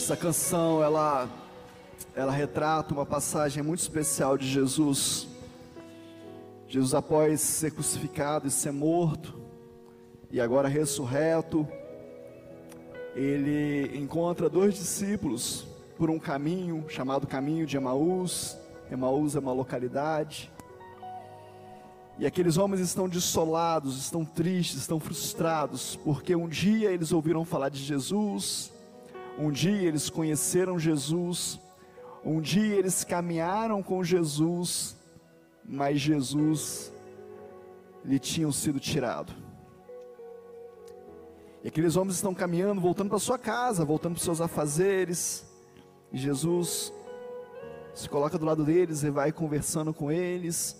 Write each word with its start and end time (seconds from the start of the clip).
Essa 0.00 0.16
canção, 0.16 0.80
ela, 0.80 1.28
ela 2.14 2.30
retrata 2.30 2.94
uma 2.94 3.04
passagem 3.04 3.64
muito 3.64 3.80
especial 3.80 4.38
de 4.38 4.48
Jesus. 4.48 5.26
Jesus, 6.68 6.94
após 6.94 7.40
ser 7.40 7.72
crucificado 7.72 8.46
e 8.46 8.50
ser 8.50 8.70
morto, 8.70 9.34
e 10.30 10.40
agora 10.40 10.68
ressurreto, 10.68 11.66
ele 13.16 13.98
encontra 13.98 14.48
dois 14.48 14.74
discípulos 14.74 15.66
por 15.98 16.10
um 16.10 16.18
caminho 16.18 16.84
chamado 16.88 17.26
caminho 17.26 17.66
de 17.66 17.76
Emaús. 17.76 18.56
Emaús 18.92 19.34
é 19.34 19.40
uma 19.40 19.52
localidade. 19.52 20.48
E 22.20 22.24
aqueles 22.24 22.56
homens 22.56 22.80
estão 22.80 23.08
dissolados, 23.08 23.98
estão 23.98 24.24
tristes, 24.24 24.78
estão 24.78 25.00
frustrados, 25.00 25.96
porque 26.04 26.36
um 26.36 26.48
dia 26.48 26.92
eles 26.92 27.10
ouviram 27.10 27.44
falar 27.44 27.68
de 27.68 27.82
Jesus, 27.82 28.77
um 29.38 29.52
dia 29.52 29.86
eles 29.86 30.10
conheceram 30.10 30.78
Jesus, 30.78 31.60
um 32.24 32.40
dia 32.40 32.74
eles 32.74 33.04
caminharam 33.04 33.82
com 33.82 34.02
Jesus, 34.02 34.96
mas 35.64 36.00
Jesus 36.00 36.92
lhe 38.04 38.18
tinham 38.18 38.50
sido 38.50 38.80
tirado. 38.80 39.32
E 41.62 41.68
aqueles 41.68 41.94
homens 41.94 42.16
estão 42.16 42.34
caminhando, 42.34 42.80
voltando 42.80 43.10
para 43.10 43.18
sua 43.20 43.38
casa, 43.38 43.84
voltando 43.84 44.14
para 44.14 44.18
os 44.18 44.24
seus 44.24 44.40
afazeres, 44.40 45.46
e 46.12 46.18
Jesus 46.18 46.92
se 47.94 48.08
coloca 48.08 48.38
do 48.38 48.46
lado 48.46 48.64
deles 48.64 49.02
e 49.02 49.10
vai 49.10 49.30
conversando 49.30 49.94
com 49.94 50.10
eles. 50.10 50.76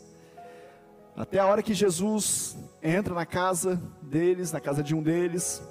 Até 1.17 1.39
a 1.39 1.47
hora 1.47 1.63
que 1.63 1.75
Jesus 1.75 2.57
entra 2.83 3.15
na 3.15 3.27
casa 3.27 3.81
deles, 4.03 4.53
na 4.53 4.61
casa 4.61 4.83
de 4.83 4.95
um 4.95 5.03
deles, 5.03 5.63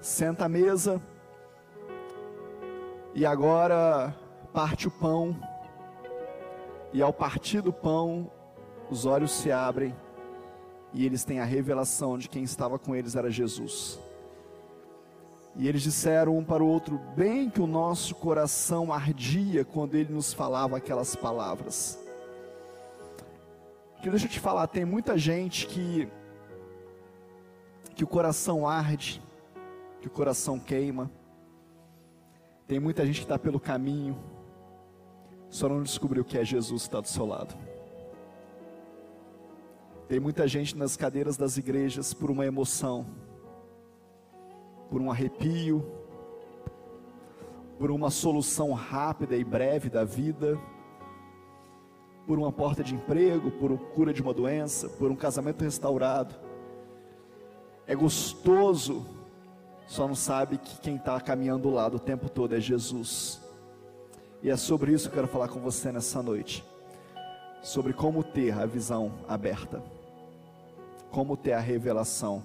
senta 0.00 0.46
à 0.46 0.48
mesa, 0.48 1.00
e 3.16 3.24
agora 3.24 4.14
parte 4.52 4.86
o 4.86 4.90
pão, 4.90 5.34
e 6.92 7.00
ao 7.00 7.14
partir 7.14 7.62
do 7.62 7.72
pão, 7.72 8.30
os 8.90 9.06
olhos 9.06 9.32
se 9.32 9.50
abrem, 9.50 9.96
e 10.92 11.06
eles 11.06 11.24
têm 11.24 11.40
a 11.40 11.44
revelação 11.44 12.18
de 12.18 12.28
quem 12.28 12.44
estava 12.44 12.78
com 12.78 12.94
eles 12.94 13.16
era 13.16 13.30
Jesus. 13.30 13.98
E 15.56 15.66
eles 15.66 15.80
disseram 15.80 16.36
um 16.36 16.44
para 16.44 16.62
o 16.62 16.68
outro, 16.68 17.00
bem 17.16 17.48
que 17.48 17.58
o 17.58 17.66
nosso 17.66 18.14
coração 18.14 18.92
ardia 18.92 19.64
quando 19.64 19.94
ele 19.94 20.12
nos 20.12 20.34
falava 20.34 20.76
aquelas 20.76 21.16
palavras. 21.16 21.98
Que 24.02 24.10
deixa 24.10 24.26
eu 24.26 24.30
te 24.30 24.38
falar, 24.38 24.66
tem 24.66 24.84
muita 24.84 25.16
gente 25.16 25.66
que 25.66 26.06
que 27.94 28.04
o 28.04 28.06
coração 28.06 28.68
arde, 28.68 29.22
que 30.02 30.06
o 30.06 30.10
coração 30.10 30.58
queima, 30.58 31.10
tem 32.66 32.80
muita 32.80 33.06
gente 33.06 33.20
que 33.20 33.24
está 33.24 33.38
pelo 33.38 33.60
caminho, 33.60 34.18
só 35.48 35.68
não 35.68 35.82
descobriu 35.82 36.24
que 36.24 36.36
é 36.36 36.44
Jesus 36.44 36.82
que 36.82 36.88
está 36.88 37.00
do 37.00 37.08
seu 37.08 37.24
lado. 37.24 37.54
Tem 40.08 40.18
muita 40.18 40.46
gente 40.48 40.76
nas 40.76 40.96
cadeiras 40.96 41.36
das 41.36 41.56
igrejas 41.56 42.12
por 42.12 42.30
uma 42.30 42.44
emoção, 42.44 43.06
por 44.90 45.00
um 45.00 45.10
arrepio, 45.10 45.84
por 47.78 47.90
uma 47.90 48.10
solução 48.10 48.72
rápida 48.72 49.36
e 49.36 49.44
breve 49.44 49.88
da 49.88 50.04
vida, 50.04 50.58
por 52.26 52.38
uma 52.38 52.50
porta 52.50 52.82
de 52.82 52.94
emprego, 52.94 53.50
por 53.52 53.76
cura 53.90 54.12
de 54.12 54.22
uma 54.22 54.34
doença, 54.34 54.88
por 54.88 55.10
um 55.10 55.16
casamento 55.16 55.62
restaurado. 55.62 56.34
É 57.86 57.94
gostoso 57.94 59.15
só 59.86 60.08
não 60.08 60.14
sabe 60.14 60.58
que 60.58 60.80
quem 60.80 60.96
está 60.96 61.20
caminhando 61.20 61.62
do 61.62 61.70
lado 61.70 61.96
o 61.96 62.00
tempo 62.00 62.28
todo 62.28 62.54
é 62.54 62.60
Jesus. 62.60 63.40
E 64.42 64.50
é 64.50 64.56
sobre 64.56 64.92
isso 64.92 65.08
que 65.08 65.14
eu 65.14 65.22
quero 65.22 65.32
falar 65.32 65.48
com 65.48 65.60
você 65.60 65.92
nessa 65.92 66.22
noite. 66.22 66.64
Sobre 67.62 67.92
como 67.92 68.22
ter 68.22 68.52
a 68.52 68.66
visão 68.66 69.12
aberta. 69.28 69.82
Como 71.10 71.36
ter 71.36 71.52
a 71.52 71.60
revelação 71.60 72.42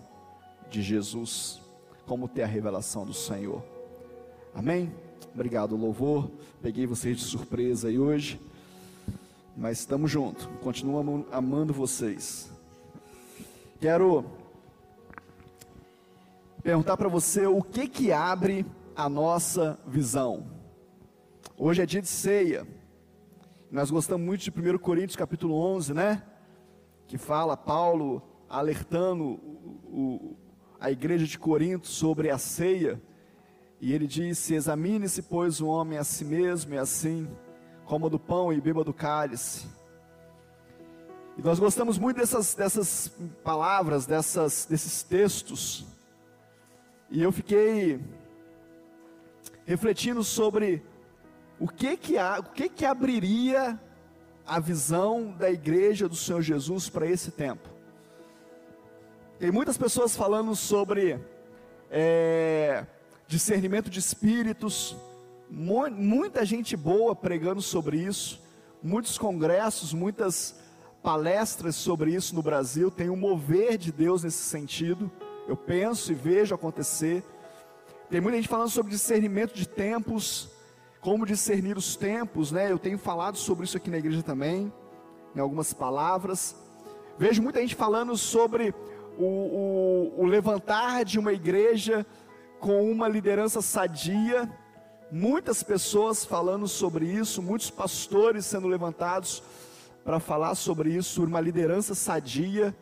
de 0.70 0.82
Jesus. 0.82 1.62
Como 2.06 2.28
ter 2.28 2.44
a 2.44 2.48
revelação 2.48 3.06
do 3.06 3.14
Senhor. 3.14 3.64
Amém? 4.54 4.94
Obrigado, 5.34 5.76
louvor. 5.76 6.30
Peguei 6.62 6.86
vocês 6.86 7.18
de 7.18 7.24
surpresa 7.24 7.88
aí 7.88 7.98
hoje. 7.98 8.40
Mas 9.58 9.80
estamos 9.80 10.10
juntos. 10.10 10.48
Continuo 10.62 11.26
amando 11.32 11.74
vocês. 11.74 12.52
Quero 13.80 14.26
perguntar 16.62 16.96
para 16.96 17.10
você 17.10 17.48
o 17.48 17.62
que 17.62 17.88
que 17.88 18.12
abre 18.12 18.66
a 18.96 19.10
nossa 19.10 19.80
visão. 19.88 20.46
Hoje 21.58 21.82
é 21.82 21.86
dia 21.86 22.02
de 22.02 22.08
ceia. 22.08 22.68
Nós 23.72 23.90
gostamos 23.90 24.26
muito 24.26 24.42
de 24.42 24.52
1 24.52 24.78
Coríntios 24.78 25.16
capítulo 25.16 25.56
11, 25.56 25.94
né? 25.94 26.24
Que 27.08 27.18
fala 27.18 27.58
Paulo 27.58 28.22
alertando 28.48 29.40
o, 29.86 30.36
a 30.80 30.92
igreja 30.92 31.26
de 31.26 31.40
Corinto 31.40 31.88
sobre 31.88 32.30
a 32.30 32.38
ceia. 32.38 33.02
E 33.80 33.92
ele 33.94 34.06
disse: 34.06 34.54
Examine-se, 34.54 35.24
pois, 35.24 35.62
o 35.62 35.68
homem 35.68 35.98
a 35.98 36.04
si 36.04 36.24
mesmo, 36.24 36.76
e 36.76 36.78
assim, 36.78 37.28
coma 37.86 38.10
do 38.10 38.20
pão 38.20 38.54
e 38.54 38.62
beba 38.62 38.84
do 38.84 38.94
cálice. 38.94 39.68
E 41.38 41.42
nós 41.42 41.58
gostamos 41.58 41.98
muito 41.98 42.18
dessas, 42.18 42.54
dessas 42.54 43.12
palavras, 43.44 44.06
dessas, 44.06 44.68
desses 44.70 45.02
textos, 45.02 45.86
e 47.12 47.22
eu 47.22 47.30
fiquei 47.30 48.00
refletindo 49.66 50.24
sobre 50.24 50.82
o 51.60 51.68
que 51.68 51.98
que, 51.98 52.16
o 52.18 52.44
que 52.44 52.70
que 52.70 52.86
abriria 52.86 53.78
a 54.48 54.62
visão 54.62 55.30
da 55.38 55.52
igreja 55.52 56.08
do 56.08 56.16
Senhor 56.16 56.42
Jesus 56.42 56.88
para 56.88 57.06
esse 57.06 57.30
tempo. 57.30 57.68
Tem 59.38 59.52
muitas 59.52 59.78
pessoas 59.78 60.16
falando 60.16 60.56
sobre 60.56 61.20
é, 61.90 62.86
discernimento 63.28 63.90
de 63.90 64.00
espíritos, 64.00 64.96
muita 65.50 66.46
gente 66.46 66.78
boa 66.78 67.14
pregando 67.14 67.62
sobre 67.62 67.98
isso, 67.98 68.42
muitos 68.82 69.18
congressos, 69.18 69.94
muitas 69.94 70.56
palestras 71.04 71.76
sobre 71.76 72.16
isso 72.16 72.34
no 72.34 72.42
Brasil, 72.42 72.90
tem 72.90 73.10
um 73.10 73.18
mover 73.18 73.78
de 73.78 73.92
Deus 73.92 74.24
nesse 74.24 74.44
sentido 74.44 75.12
eu 75.47 75.56
penso 75.56 76.12
e 76.12 76.16
vejo 76.16 76.53
acontecer. 76.53 77.24
Tem 78.09 78.22
muita 78.22 78.38
gente 78.38 78.47
falando 78.47 78.69
sobre 78.69 78.91
discernimento 78.91 79.53
de 79.53 79.68
tempos, 79.68 80.50
como 81.00 81.25
discernir 81.25 81.78
os 81.78 81.96
tempos, 81.96 82.52
né? 82.52 82.72
Eu 82.72 82.78
tenho 82.78 82.97
falado 82.97 83.38
sobre 83.38 83.66
isso 83.66 83.78
aqui 83.78 83.90
na 83.90 83.97
igreja 83.97 84.22
também, 84.22 84.72
em 85.35 85.40
algumas 85.40 85.74
palavras. 85.74 86.56
Vejo 87.18 87.41
muita 87.41 87.59
gente 87.62 87.75
falando 87.75 88.18
sobre 88.18 88.74
o, 89.18 89.24
o, 89.25 90.13
o 90.18 90.25
levantar 90.25 91.06
de 91.06 91.19
uma 91.19 91.34
igreja 91.34 92.06
com 92.59 92.91
uma 92.91 93.08
liderança 93.08 93.62
sadia. 93.62 94.50
Muitas 95.12 95.63
pessoas 95.63 96.23
falando 96.23 96.68
sobre 96.68 97.06
isso, 97.06 97.41
muitos 97.41 97.69
pastores 97.69 98.46
sendo 98.46 98.68
levantados 98.68 99.44
para 100.03 100.19
falar 100.19 100.56
sobre 100.56 100.91
isso, 100.91 101.23
uma 101.23 101.41
liderança 101.41 101.94
sadia. 101.94 102.75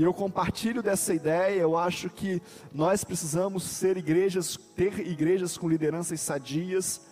E 0.00 0.02
eu 0.02 0.14
compartilho 0.14 0.82
dessa 0.82 1.12
ideia, 1.12 1.60
eu 1.60 1.76
acho 1.76 2.08
que 2.08 2.40
nós 2.72 3.04
precisamos 3.04 3.64
ser 3.64 3.98
igrejas, 3.98 4.56
ter 4.74 4.98
igrejas 5.06 5.58
com 5.58 5.68
lideranças 5.68 6.22
sadias, 6.22 7.06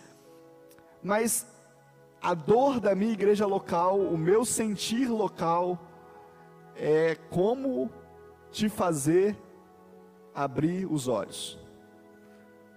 mas 1.03 1.45
a 2.19 2.33
dor 2.33 2.79
da 2.79 2.95
minha 2.95 3.13
igreja 3.13 3.45
local, 3.45 3.99
o 3.99 4.17
meu 4.17 4.43
sentir 4.43 5.07
local, 5.07 5.77
é 6.75 7.13
como 7.29 7.91
te 8.51 8.67
fazer 8.67 9.37
abrir 10.33 10.91
os 10.91 11.07
olhos. 11.07 11.59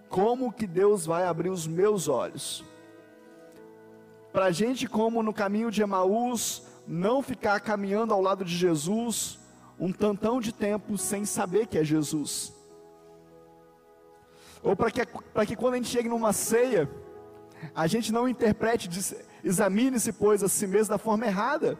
Como 0.09 0.53
que 0.53 0.67
Deus 0.67 1.07
vai 1.07 1.25
abrir 1.25 1.49
os 1.49 1.65
meus 1.65 2.07
olhos? 2.07 2.63
Para 4.31 4.51
gente, 4.51 4.85
como 4.85 5.23
no 5.23 5.33
caminho 5.33 5.71
de 5.71 5.81
Emaús, 5.81 6.61
não 6.87 7.23
ficar 7.23 7.59
caminhando 7.61 8.13
ao 8.13 8.21
lado 8.21 8.45
de 8.45 8.55
Jesus, 8.55 9.41
um 9.79 9.91
tantão 9.91 10.39
de 10.39 10.53
tempo 10.53 10.97
sem 10.97 11.25
saber 11.25 11.67
que 11.67 11.77
é 11.77 11.83
Jesus. 11.83 12.53
Ou 14.61 14.75
para 14.75 14.91
que, 14.91 15.05
que 15.47 15.55
quando 15.55 15.73
a 15.73 15.77
gente 15.77 15.89
chegue 15.89 16.07
numa 16.07 16.31
ceia, 16.31 16.89
a 17.75 17.85
gente 17.87 18.11
não 18.11 18.27
interprete, 18.27 18.89
examine-se, 19.43 20.13
pois, 20.13 20.43
a 20.43 20.47
si 20.47 20.67
mesmo 20.67 20.91
da 20.91 20.97
forma 20.97 21.25
errada. 21.25 21.77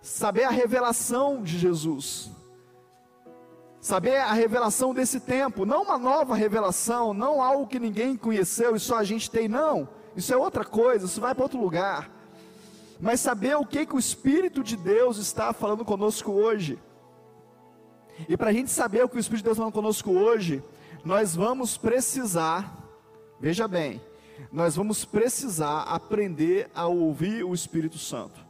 Saber 0.00 0.44
a 0.44 0.50
revelação 0.50 1.42
de 1.42 1.58
Jesus. 1.58 2.30
Saber 3.80 4.16
a 4.16 4.32
revelação 4.32 4.92
desse 4.92 5.20
tempo, 5.20 5.64
não 5.64 5.84
uma 5.84 5.96
nova 5.96 6.34
revelação, 6.34 7.14
não 7.14 7.40
algo 7.40 7.66
que 7.66 7.78
ninguém 7.78 8.16
conheceu 8.16 8.76
e 8.76 8.80
só 8.80 8.98
a 8.98 9.04
gente 9.04 9.30
tem, 9.30 9.48
não. 9.48 9.88
Isso 10.16 10.34
é 10.34 10.36
outra 10.36 10.64
coisa, 10.64 11.06
isso 11.06 11.20
vai 11.20 11.34
para 11.34 11.44
outro 11.44 11.60
lugar 11.60 12.17
mas 13.00 13.20
saber 13.20 13.56
o 13.56 13.66
que, 13.66 13.86
que 13.86 13.94
o 13.94 13.98
Espírito 13.98 14.62
de 14.62 14.76
Deus 14.76 15.18
está 15.18 15.52
falando 15.52 15.84
conosco 15.84 16.32
hoje. 16.32 16.78
E 18.28 18.36
para 18.36 18.50
a 18.50 18.52
gente 18.52 18.70
saber 18.70 19.04
o 19.04 19.08
que 19.08 19.16
o 19.16 19.20
Espírito 19.20 19.42
de 19.42 19.44
Deus 19.44 19.56
está 19.56 19.62
falando 19.62 19.74
conosco 19.74 20.10
hoje, 20.10 20.62
nós 21.04 21.34
vamos 21.36 21.76
precisar 21.76 22.78
veja 23.40 23.68
bem, 23.68 24.00
nós 24.52 24.76
vamos 24.76 25.04
precisar 25.04 25.82
aprender 25.82 26.70
a 26.74 26.86
ouvir 26.86 27.44
o 27.44 27.54
Espírito 27.54 27.98
Santo. 27.98 28.46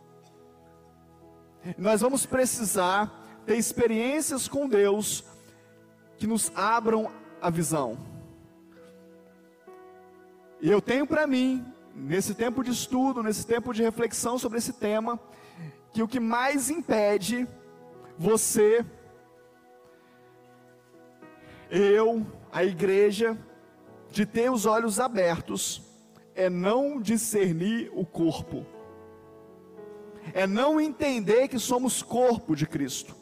Nós 1.77 2.01
vamos 2.01 2.25
precisar 2.25 3.43
ter 3.45 3.57
experiências 3.57 4.49
com 4.49 4.69
Deus 4.69 5.25
que 6.17 6.27
nos 6.27 6.51
abram 6.55 7.11
a 7.41 7.51
visão. 7.51 7.99
E 10.61 10.71
eu 10.71 10.81
tenho 10.81 11.07
para 11.07 11.27
mim, 11.27 11.65
nesse 11.99 12.35
tempo 12.35 12.63
de 12.63 12.71
estudo, 12.71 13.23
nesse 13.23 13.47
tempo 13.47 13.75
de 13.75 13.83
reflexão 13.83 14.39
sobre 14.39 14.59
esse 14.59 14.73
tema, 14.73 15.19
que 15.93 16.03
o 16.03 16.09
que 16.09 16.21
mais 16.21 16.71
impede 16.71 17.47
você, 18.17 18.85
eu, 21.71 22.27
a 22.53 22.65
igreja, 22.65 23.37
de 24.11 24.25
ter 24.25 24.51
os 24.51 24.65
olhos 24.65 25.01
abertos, 25.01 25.83
é 26.35 26.49
não 26.49 27.01
discernir 27.01 27.91
o 27.93 28.07
corpo, 28.07 28.65
é 30.33 30.47
não 30.47 30.81
entender 30.81 31.49
que 31.49 31.59
somos 31.59 32.03
corpo 32.03 32.55
de 32.55 32.67
Cristo, 32.67 33.15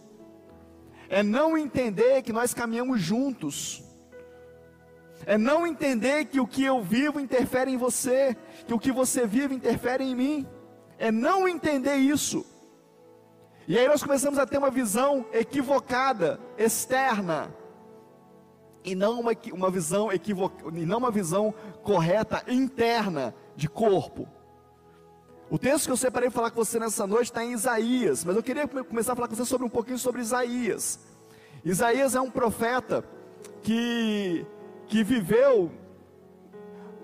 é 1.08 1.22
não 1.22 1.56
entender 1.56 2.22
que 2.22 2.32
nós 2.32 2.52
caminhamos 2.52 3.00
juntos, 3.00 3.82
é 5.24 5.38
não 5.38 5.66
entender 5.66 6.26
que 6.26 6.40
o 6.40 6.46
que 6.46 6.64
eu 6.64 6.82
vivo 6.82 7.18
interfere 7.18 7.70
em 7.70 7.76
você, 7.76 8.36
que 8.66 8.74
o 8.74 8.78
que 8.78 8.92
você 8.92 9.26
vive 9.26 9.54
interfere 9.54 10.04
em 10.04 10.14
mim, 10.14 10.48
é 10.98 11.10
não 11.10 11.48
entender 11.48 11.96
isso. 11.96 12.44
E 13.68 13.78
aí 13.78 13.88
nós 13.88 14.02
começamos 14.02 14.38
a 14.38 14.46
ter 14.46 14.58
uma 14.58 14.70
visão 14.70 15.26
equivocada, 15.32 16.38
externa, 16.56 17.52
e 18.84 18.94
não 18.94 19.18
uma, 19.18 19.32
uma 19.52 19.70
visão 19.70 20.12
equivocada, 20.12 20.78
e 20.78 20.86
não 20.86 20.98
uma 20.98 21.10
visão 21.10 21.52
correta 21.82 22.44
interna 22.46 23.34
de 23.56 23.68
corpo. 23.68 24.28
O 25.50 25.58
texto 25.58 25.86
que 25.86 25.92
eu 25.92 25.96
separei 25.96 26.28
para 26.28 26.36
falar 26.36 26.50
com 26.50 26.64
você 26.64 26.78
nessa 26.78 27.06
noite 27.06 27.26
está 27.26 27.44
em 27.44 27.52
Isaías, 27.52 28.24
mas 28.24 28.36
eu 28.36 28.42
queria 28.42 28.66
começar 28.66 29.12
a 29.12 29.16
falar 29.16 29.28
com 29.28 29.34
você 29.34 29.44
sobre 29.44 29.66
um 29.66 29.70
pouquinho 29.70 29.98
sobre 29.98 30.20
Isaías. 30.20 31.00
Isaías 31.64 32.14
é 32.14 32.20
um 32.20 32.30
profeta 32.30 33.04
que 33.62 34.46
que 34.88 35.02
viveu 35.02 35.70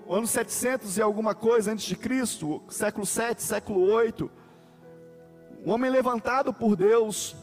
ano 0.07 0.27
700 0.27 0.97
e 0.97 1.01
alguma 1.01 1.33
coisa 1.33 1.71
antes 1.71 1.85
de 1.85 1.95
Cristo, 1.95 2.61
século 2.69 3.05
7, 3.05 3.41
século 3.41 3.81
8. 3.81 4.29
Um 5.65 5.71
homem 5.71 5.89
levantado 5.89 6.53
por 6.53 6.75
Deus, 6.75 7.35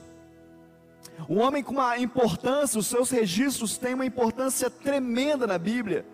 um 1.29 1.41
homem 1.41 1.63
com 1.63 1.73
uma 1.73 1.99
importância, 1.99 2.79
os 2.79 2.87
seus 2.87 3.11
registros 3.11 3.79
têm 3.79 3.95
uma 3.95 4.07
importância 4.07 4.71
tremenda 4.71 5.47
na 5.47 5.59
Bíblia. 5.59 6.05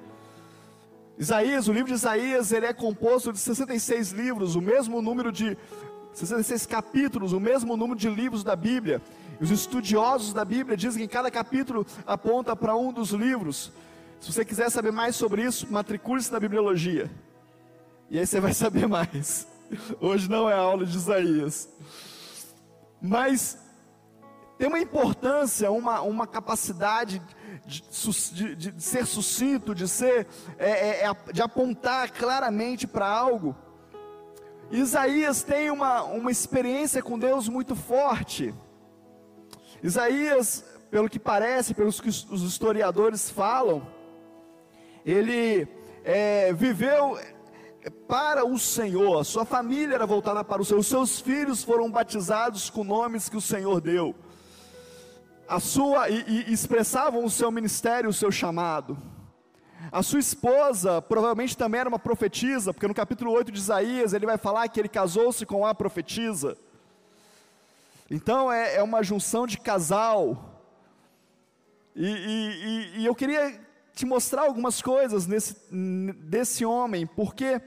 Isaías, 1.19 1.67
o 1.67 1.73
livro 1.73 1.88
de 1.88 1.94
Isaías, 1.94 2.52
ele 2.52 2.67
é 2.67 2.73
composto 2.73 3.32
de 3.32 3.38
66 3.38 4.11
livros, 4.11 4.55
o 4.55 4.61
mesmo 4.61 5.00
número 5.00 5.32
de 5.32 5.56
66 6.12 6.67
capítulos, 6.67 7.32
o 7.32 7.40
mesmo 7.40 7.76
número 7.76 7.99
de 7.99 8.08
livros 8.08 8.44
da 8.44 8.55
Bíblia. 8.55 9.02
Os 9.40 9.50
estudiosos 9.50 10.32
da 10.32 10.44
Bíblia 10.44 10.76
dizem 10.76 11.06
que 11.06 11.12
cada 11.12 11.31
capítulo 11.31 11.87
aponta 12.06 12.55
para 12.55 12.76
um 12.76 12.93
dos 12.93 13.11
livros. 13.11 13.73
Se 14.20 14.32
você 14.32 14.44
quiser 14.44 14.70
saber 14.70 14.92
mais 14.92 15.16
sobre 15.16 15.42
isso, 15.42 15.70
matricule-se 15.70 16.32
na 16.32 16.40
bibliologia. 16.40 17.10
E 18.10 18.18
aí 18.18 18.26
você 18.26 18.40
vai 18.40 18.52
saber 18.54 18.86
mais. 18.86 19.46
Hoje 20.00 20.30
não 20.30 20.48
é 20.48 20.54
a 20.54 20.58
aula 20.58 20.86
de 20.86 20.96
Isaías. 20.96 21.68
Mas 23.00 23.58
tem 24.58 24.68
uma 24.68 24.78
importância, 24.78 25.70
uma, 25.70 26.00
uma 26.00 26.26
capacidade 26.26 27.20
de, 27.66 27.82
de, 28.32 28.72
de, 28.72 28.82
ser 28.82 29.06
sucinto, 29.06 29.74
de 29.74 29.86
ser, 29.86 30.26
é, 30.58 30.70
é, 30.70 31.06
é 31.06 31.32
de 31.32 31.42
apontar 31.42 32.10
claramente 32.10 32.86
para 32.86 33.08
algo. 33.08 33.54
Isaías 34.70 35.42
tem 35.42 35.70
uma, 35.70 36.02
uma 36.04 36.30
experiência 36.30 37.02
com 37.02 37.18
Deus 37.18 37.48
muito 37.48 37.76
forte. 37.76 38.54
Isaías, 39.82 40.64
pelo 40.90 41.08
que 41.08 41.18
parece, 41.18 41.74
pelos 41.74 42.00
que 42.00 42.08
os 42.08 42.42
historiadores 42.42 43.30
falam, 43.30 43.86
ele 45.06 45.69
é, 46.05 46.53
viveu 46.53 47.19
para 48.08 48.44
o 48.44 48.58
Senhor, 48.58 49.25
sua 49.25 49.44
família 49.44 49.94
era 49.94 50.06
voltada 50.06 50.43
para 50.43 50.61
o 50.61 50.64
Senhor, 50.64 50.81
os 50.81 50.88
seus 50.88 51.20
filhos 51.20 51.62
foram 51.62 51.88
batizados 51.88 52.69
com 52.69 52.82
nomes 52.82 53.29
que 53.29 53.37
o 53.37 53.41
Senhor 53.41 53.81
deu, 53.81 54.14
a 55.49 55.61
sua, 55.61 56.08
e, 56.11 56.47
e 56.49 56.53
expressavam 56.53 57.25
o 57.25 57.31
seu 57.31 57.53
ministério, 57.53 58.11
o 58.11 58.12
seu 58.12 58.32
chamado. 58.32 58.99
A 59.93 60.03
sua 60.03 60.19
esposa 60.19 61.00
provavelmente 61.00 61.56
também 61.56 61.81
era 61.81 61.88
uma 61.88 61.99
profetisa, 61.99 62.75
porque 62.75 62.88
no 62.88 62.94
capítulo 62.94 63.31
8 63.31 63.52
de 63.52 63.59
Isaías 63.61 64.12
ele 64.12 64.26
vai 64.26 64.37
falar 64.37 64.67
que 64.69 64.81
ele 64.81 64.88
casou-se 64.88 65.47
com 65.47 65.64
a 65.64 65.73
profetisa. 65.73 66.56
Então 68.11 68.50
é, 68.50 68.76
é 68.76 68.82
uma 68.82 69.05
junção 69.05 69.47
de 69.47 69.59
casal. 69.59 70.61
E, 71.94 72.06
e, 72.06 73.00
e, 73.00 73.06
eu 73.06 73.14
queria 73.14 73.61
te 73.96 74.04
mostrar 74.04 74.43
algumas 74.43 74.82
coisas 74.82 75.26
nesse, 75.26 75.56
desse 75.72 76.66
homem, 76.66 77.06
porque 77.06 77.62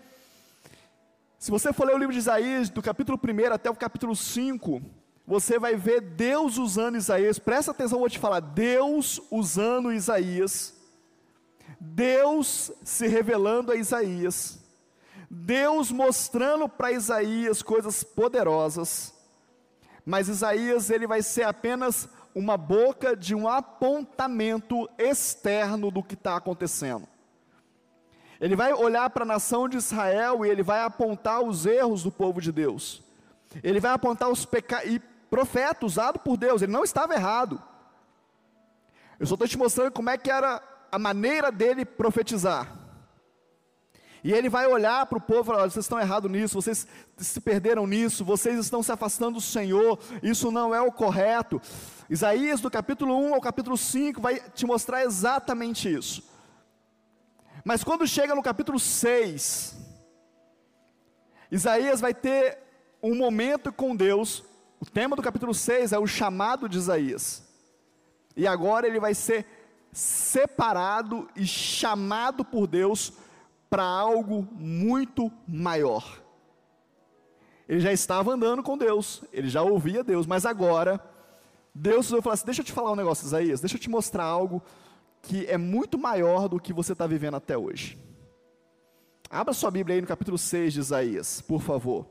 se 1.40 1.50
você 1.50 1.74
for 1.74 1.88
ler 1.88 1.96
o 1.96 1.98
livro 1.98 2.14
de 2.14 2.20
Isaías, 2.20 2.70
do 2.70 2.84
capítulo 2.84 3.20
1 3.20 3.52
até 3.52 3.68
o 3.68 3.76
capítulo 3.76 4.16
5, 4.16 4.80
você 5.26 5.58
vai 5.58 5.76
ver 5.76 6.02
Deus 6.02 6.60
usando 6.60 6.98
Isaías, 6.98 7.40
presta 7.40 7.72
atenção, 7.72 7.96
eu 7.96 8.02
vou 8.02 8.10
te 8.10 8.20
falar, 8.20 8.42
Deus 8.42 9.20
usando 9.32 9.92
Isaías, 9.92 10.76
Deus 11.80 12.72
se 12.84 13.08
revelando 13.08 13.72
a 13.72 13.76
Isaías, 13.76 14.60
Deus 15.32 15.92
mostrando 15.92 16.70
para 16.70 16.92
Isaías 16.92 17.64
coisas 17.64 18.04
poderosas, 18.04 19.16
mas 20.06 20.28
Isaías 20.28 20.92
ele 20.92 21.08
vai 21.08 21.24
ser 21.24 21.44
apenas 21.44 22.08
uma 22.34 22.58
boca 22.58 23.16
de 23.16 23.34
um 23.34 23.48
apontamento 23.48 24.90
externo 24.98 25.92
do 25.92 26.04
que 26.04 26.14
está 26.14 26.36
acontecendo. 26.36 27.08
Ele 28.40 28.56
vai 28.56 28.74
olhar 28.74 29.10
para 29.10 29.24
a 29.24 29.28
nação 29.28 29.68
de 29.68 29.78
Israel 29.78 30.46
e 30.46 30.50
ele 30.50 30.64
vai 30.64 30.82
apontar 30.82 31.42
os 31.42 31.66
erros 31.66 32.04
do 32.04 32.12
povo 32.12 32.40
de 32.40 32.52
Deus. 32.52 33.04
Ele 33.62 33.80
vai 33.80 33.92
apontar 33.92 34.30
os 34.30 34.46
pecados. 34.46 34.90
E 34.90 35.00
profeta 35.30 35.86
usado 35.86 36.20
por 36.20 36.38
Deus, 36.38 36.62
ele 36.62 36.72
não 36.72 36.84
estava 36.84 37.14
errado. 37.14 37.62
Eu 39.20 39.28
só 39.28 39.36
estou 39.36 39.48
te 39.48 39.58
mostrando 39.58 39.92
como 39.92 40.10
é 40.10 40.18
que 40.18 40.32
era 40.32 40.62
a 40.92 40.98
maneira 40.98 41.52
dele 41.52 41.84
profetizar. 41.84 42.72
E 44.24 44.34
ele 44.34 44.50
vai 44.50 44.68
olhar 44.68 45.06
para 45.06 45.18
o 45.18 45.22
povo 45.22 45.42
e 45.42 45.46
falar: 45.46 45.70
vocês 45.70 45.86
estão 45.86 46.00
errados 46.00 46.30
nisso, 46.30 46.62
vocês 46.62 46.86
se 47.18 47.42
perderam 47.42 47.88
nisso, 47.88 48.26
vocês 48.26 48.60
estão 48.60 48.84
se 48.84 48.92
afastando 48.92 49.36
do 49.36 49.42
Senhor, 49.42 50.00
isso 50.22 50.52
não 50.52 50.74
é 50.74 50.82
o 50.82 50.92
correto. 50.92 51.62
Isaías, 52.10 52.60
do 52.60 52.70
capítulo 52.70 53.18
1 53.18 53.36
ao 53.36 53.42
capítulo 53.42 53.78
5, 53.78 54.20
vai 54.20 54.40
te 54.40 54.66
mostrar 54.66 55.04
exatamente 55.04 55.94
isso. 55.94 56.24
Mas 57.64 57.84
quando 57.84 58.08
chega 58.08 58.34
no 58.34 58.42
capítulo 58.42 58.80
6, 58.80 59.76
Isaías 61.52 62.02
vai 62.02 62.14
ter 62.14 62.58
um 63.02 63.16
momento 63.16 63.72
com 63.72 63.96
Deus. 63.96 64.44
O 64.80 64.86
tema 64.86 65.16
do 65.16 65.22
capítulo 65.22 65.54
6 65.54 65.92
é 65.94 66.00
o 66.00 66.08
chamado 66.08 66.68
de 66.68 66.78
Isaías. 66.78 67.44
E 68.36 68.48
agora 68.48 68.88
ele 68.88 69.00
vai 69.00 69.14
ser 69.14 69.46
separado 69.92 71.28
e 71.36 71.46
chamado 71.46 72.46
por 72.46 72.68
Deus 72.68 73.14
para 73.70 73.84
algo 73.84 74.48
muito 74.52 75.32
maior. 75.48 76.22
Ele 77.68 77.80
já 77.80 77.94
estava 77.94 78.34
andando 78.34 78.64
com 78.64 78.78
Deus, 78.78 79.24
ele 79.32 79.48
já 79.48 79.62
ouvia 79.62 80.04
Deus, 80.04 80.26
mas 80.26 80.46
agora 80.46 81.00
Deus 81.74 82.10
vai 82.10 82.22
falar 82.22 82.34
assim: 82.34 82.46
deixa 82.46 82.62
eu 82.62 82.66
te 82.66 82.74
falar 82.74 82.92
um 82.92 82.96
negócio, 82.96 83.26
Isaías, 83.26 83.62
deixa 83.62 83.76
eu 83.76 83.80
te 83.80 83.90
mostrar 83.90 84.24
algo 84.24 84.62
que 85.22 85.46
é 85.46 85.58
muito 85.58 85.98
maior 85.98 86.48
do 86.48 86.60
que 86.60 86.74
você 86.74 86.94
está 86.94 87.06
vivendo 87.06 87.36
até 87.36 87.58
hoje. 87.58 87.98
Abra 89.30 89.54
sua 89.54 89.70
Bíblia 89.70 89.96
aí 89.96 90.02
no 90.02 90.08
capítulo 90.08 90.38
6 90.38 90.74
de 90.74 90.80
Isaías, 90.80 91.42
por 91.42 91.62
favor. 91.62 92.08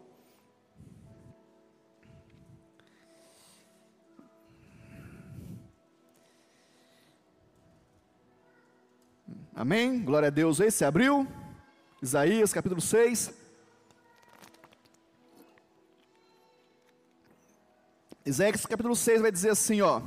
Amém? 9.59 10.05
Glória 10.05 10.29
a 10.29 10.31
Deus. 10.31 10.61
Aí, 10.61 10.71
você 10.71 10.85
abriu? 10.85 11.27
Isaías 12.01 12.53
capítulo 12.53 12.81
6. 12.81 13.33
Isaías 18.25 18.65
capítulo 18.65 18.95
6 18.95 19.21
vai 19.21 19.33
dizer 19.33 19.51
assim, 19.51 19.81
ó: 19.81 20.01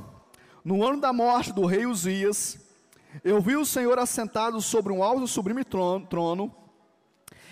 No 0.64 0.82
ano 0.82 0.98
da 0.98 1.12
morte 1.12 1.52
do 1.52 1.66
rei 1.66 1.84
Uzias, 1.84 2.58
eu 3.22 3.42
vi 3.42 3.56
o 3.56 3.66
Senhor 3.66 3.98
assentado 3.98 4.58
sobre 4.62 4.90
um 4.90 5.02
alto 5.02 5.26
sublime 5.26 5.64
trono, 5.64 6.54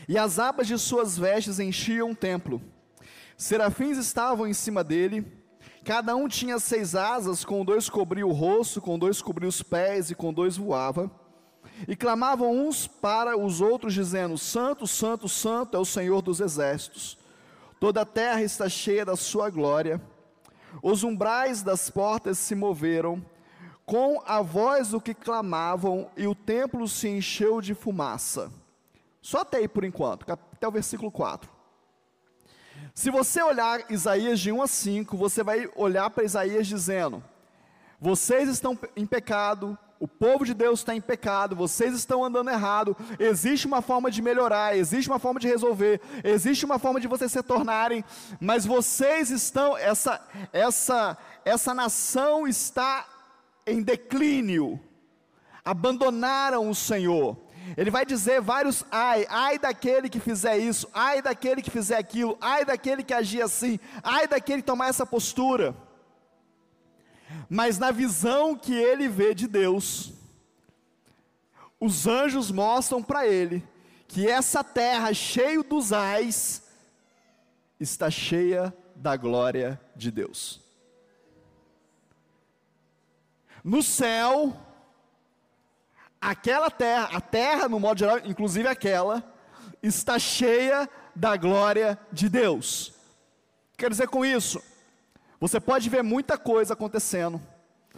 e 0.08 0.16
as 0.16 0.38
abas 0.38 0.66
de 0.66 0.78
suas 0.78 1.18
vestes 1.18 1.58
enchiam 1.58 2.12
o 2.12 2.16
templo. 2.16 2.62
Serafins 3.36 3.98
estavam 3.98 4.46
em 4.46 4.54
cima 4.54 4.82
dele, 4.82 5.30
cada 5.84 6.16
um 6.16 6.26
tinha 6.26 6.58
seis 6.58 6.94
asas, 6.94 7.44
com 7.44 7.62
dois 7.62 7.90
cobria 7.90 8.26
o 8.26 8.32
rosto, 8.32 8.80
com 8.80 8.98
dois 8.98 9.20
cobria 9.20 9.50
os 9.50 9.62
pés 9.62 10.10
e 10.10 10.14
com 10.14 10.32
dois 10.32 10.56
voava. 10.56 11.10
E 11.88 11.96
clamavam 11.96 12.50
uns 12.52 12.86
para 12.86 13.36
os 13.36 13.60
outros, 13.60 13.94
dizendo: 13.94 14.36
Santo, 14.36 14.86
Santo, 14.86 15.28
Santo 15.28 15.76
é 15.76 15.80
o 15.80 15.84
Senhor 15.84 16.22
dos 16.22 16.40
exércitos. 16.40 17.18
Toda 17.78 18.02
a 18.02 18.06
terra 18.06 18.42
está 18.42 18.68
cheia 18.68 19.04
da 19.04 19.16
sua 19.16 19.48
glória. 19.48 20.00
Os 20.82 21.02
umbrais 21.02 21.62
das 21.62 21.90
portas 21.90 22.38
se 22.38 22.54
moveram, 22.54 23.24
com 23.84 24.22
a 24.26 24.40
voz 24.40 24.90
do 24.90 25.00
que 25.00 25.14
clamavam, 25.14 26.10
e 26.16 26.26
o 26.26 26.34
templo 26.34 26.86
se 26.86 27.08
encheu 27.08 27.60
de 27.60 27.74
fumaça. 27.74 28.52
Só 29.20 29.40
até 29.40 29.58
aí 29.58 29.68
por 29.68 29.84
enquanto, 29.84 30.30
até 30.30 30.68
o 30.68 30.70
versículo 30.70 31.10
4. 31.10 31.50
Se 32.94 33.10
você 33.10 33.42
olhar 33.42 33.90
Isaías 33.90 34.40
de 34.40 34.52
1 34.52 34.62
a 34.62 34.66
5, 34.66 35.16
você 35.16 35.42
vai 35.42 35.70
olhar 35.74 36.10
para 36.10 36.24
Isaías 36.24 36.66
dizendo: 36.66 37.22
Vocês 38.00 38.48
estão 38.48 38.78
em 38.94 39.06
pecado, 39.06 39.76
o 40.00 40.08
povo 40.08 40.46
de 40.46 40.54
Deus 40.54 40.80
está 40.80 40.94
em 40.94 41.00
pecado, 41.00 41.54
vocês 41.54 41.94
estão 41.94 42.24
andando 42.24 42.48
errado, 42.48 42.96
existe 43.18 43.66
uma 43.66 43.82
forma 43.82 44.10
de 44.10 44.22
melhorar, 44.22 44.74
existe 44.74 45.10
uma 45.10 45.18
forma 45.18 45.38
de 45.38 45.46
resolver, 45.46 46.00
existe 46.24 46.64
uma 46.64 46.78
forma 46.78 46.98
de 46.98 47.06
vocês 47.06 47.30
se 47.30 47.42
tornarem, 47.42 48.02
mas 48.40 48.64
vocês 48.64 49.28
estão, 49.30 49.76
essa, 49.76 50.18
essa, 50.54 51.18
essa 51.44 51.74
nação 51.74 52.48
está 52.48 53.06
em 53.66 53.82
declínio, 53.82 54.80
abandonaram 55.62 56.70
o 56.70 56.74
Senhor. 56.74 57.36
Ele 57.76 57.90
vai 57.90 58.06
dizer 58.06 58.40
vários 58.40 58.84
ai, 58.90 59.26
ai 59.28 59.58
daquele 59.58 60.08
que 60.08 60.18
fizer 60.18 60.56
isso, 60.56 60.88
ai 60.94 61.20
daquele 61.20 61.60
que 61.60 61.70
fizer 61.70 61.98
aquilo, 61.98 62.38
ai 62.40 62.64
daquele 62.64 63.04
que 63.04 63.12
agir 63.12 63.42
assim, 63.42 63.78
ai 64.02 64.26
daquele 64.26 64.62
que 64.62 64.66
tomar 64.66 64.88
essa 64.88 65.04
postura 65.04 65.76
mas 67.52 67.80
na 67.80 67.90
visão 67.90 68.56
que 68.56 68.72
ele 68.72 69.08
vê 69.08 69.34
de 69.34 69.48
Deus, 69.48 70.12
os 71.80 72.06
anjos 72.06 72.48
mostram 72.52 73.02
para 73.02 73.26
ele 73.26 73.66
que 74.06 74.28
essa 74.28 74.62
terra 74.62 75.12
cheia 75.12 75.60
dos 75.60 75.92
ais 75.92 76.62
está 77.80 78.08
cheia 78.08 78.72
da 78.94 79.16
glória 79.16 79.80
de 79.96 80.12
Deus. 80.12 80.60
No 83.64 83.82
céu, 83.82 84.56
aquela 86.20 86.70
terra, 86.70 87.10
a 87.12 87.20
terra 87.20 87.68
no 87.68 87.80
modo 87.80 87.98
geral, 87.98 88.18
inclusive 88.24 88.68
aquela, 88.68 89.24
está 89.82 90.20
cheia 90.20 90.88
da 91.16 91.36
glória 91.36 91.98
de 92.12 92.28
Deus. 92.28 92.92
Quer 93.76 93.90
dizer 93.90 94.06
com 94.06 94.24
isso, 94.24 94.62
você 95.40 95.58
pode 95.58 95.88
ver 95.88 96.02
muita 96.02 96.36
coisa 96.36 96.74
acontecendo. 96.74 97.40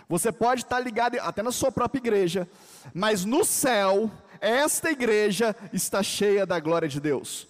Você 0.08 0.30
pode 0.30 0.62
estar 0.62 0.78
ligado 0.78 1.18
até 1.20 1.42
na 1.42 1.50
sua 1.50 1.72
própria 1.72 1.98
igreja, 1.98 2.48
mas 2.94 3.24
no 3.24 3.44
céu, 3.44 4.10
esta 4.40 4.90
igreja 4.90 5.54
está 5.72 6.02
cheia 6.02 6.46
da 6.46 6.60
glória 6.60 6.88
de 6.88 7.00
Deus. 7.00 7.48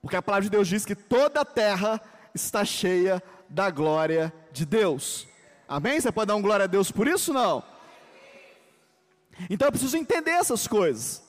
Porque 0.00 0.16
a 0.16 0.22
palavra 0.22 0.44
de 0.44 0.50
Deus 0.50 0.66
diz 0.66 0.84
que 0.84 0.94
toda 0.94 1.42
a 1.42 1.44
terra 1.44 2.00
está 2.34 2.64
cheia 2.64 3.22
da 3.48 3.70
glória 3.70 4.32
de 4.52 4.64
Deus. 4.64 5.26
Amém? 5.68 6.00
Você 6.00 6.10
pode 6.10 6.28
dar 6.28 6.36
um 6.36 6.42
glória 6.42 6.64
a 6.64 6.68
Deus 6.68 6.90
por 6.90 7.06
isso? 7.06 7.32
Não? 7.32 7.62
Então 9.50 9.68
eu 9.68 9.72
preciso 9.72 9.96
entender 9.96 10.30
essas 10.30 10.66
coisas. 10.66 11.27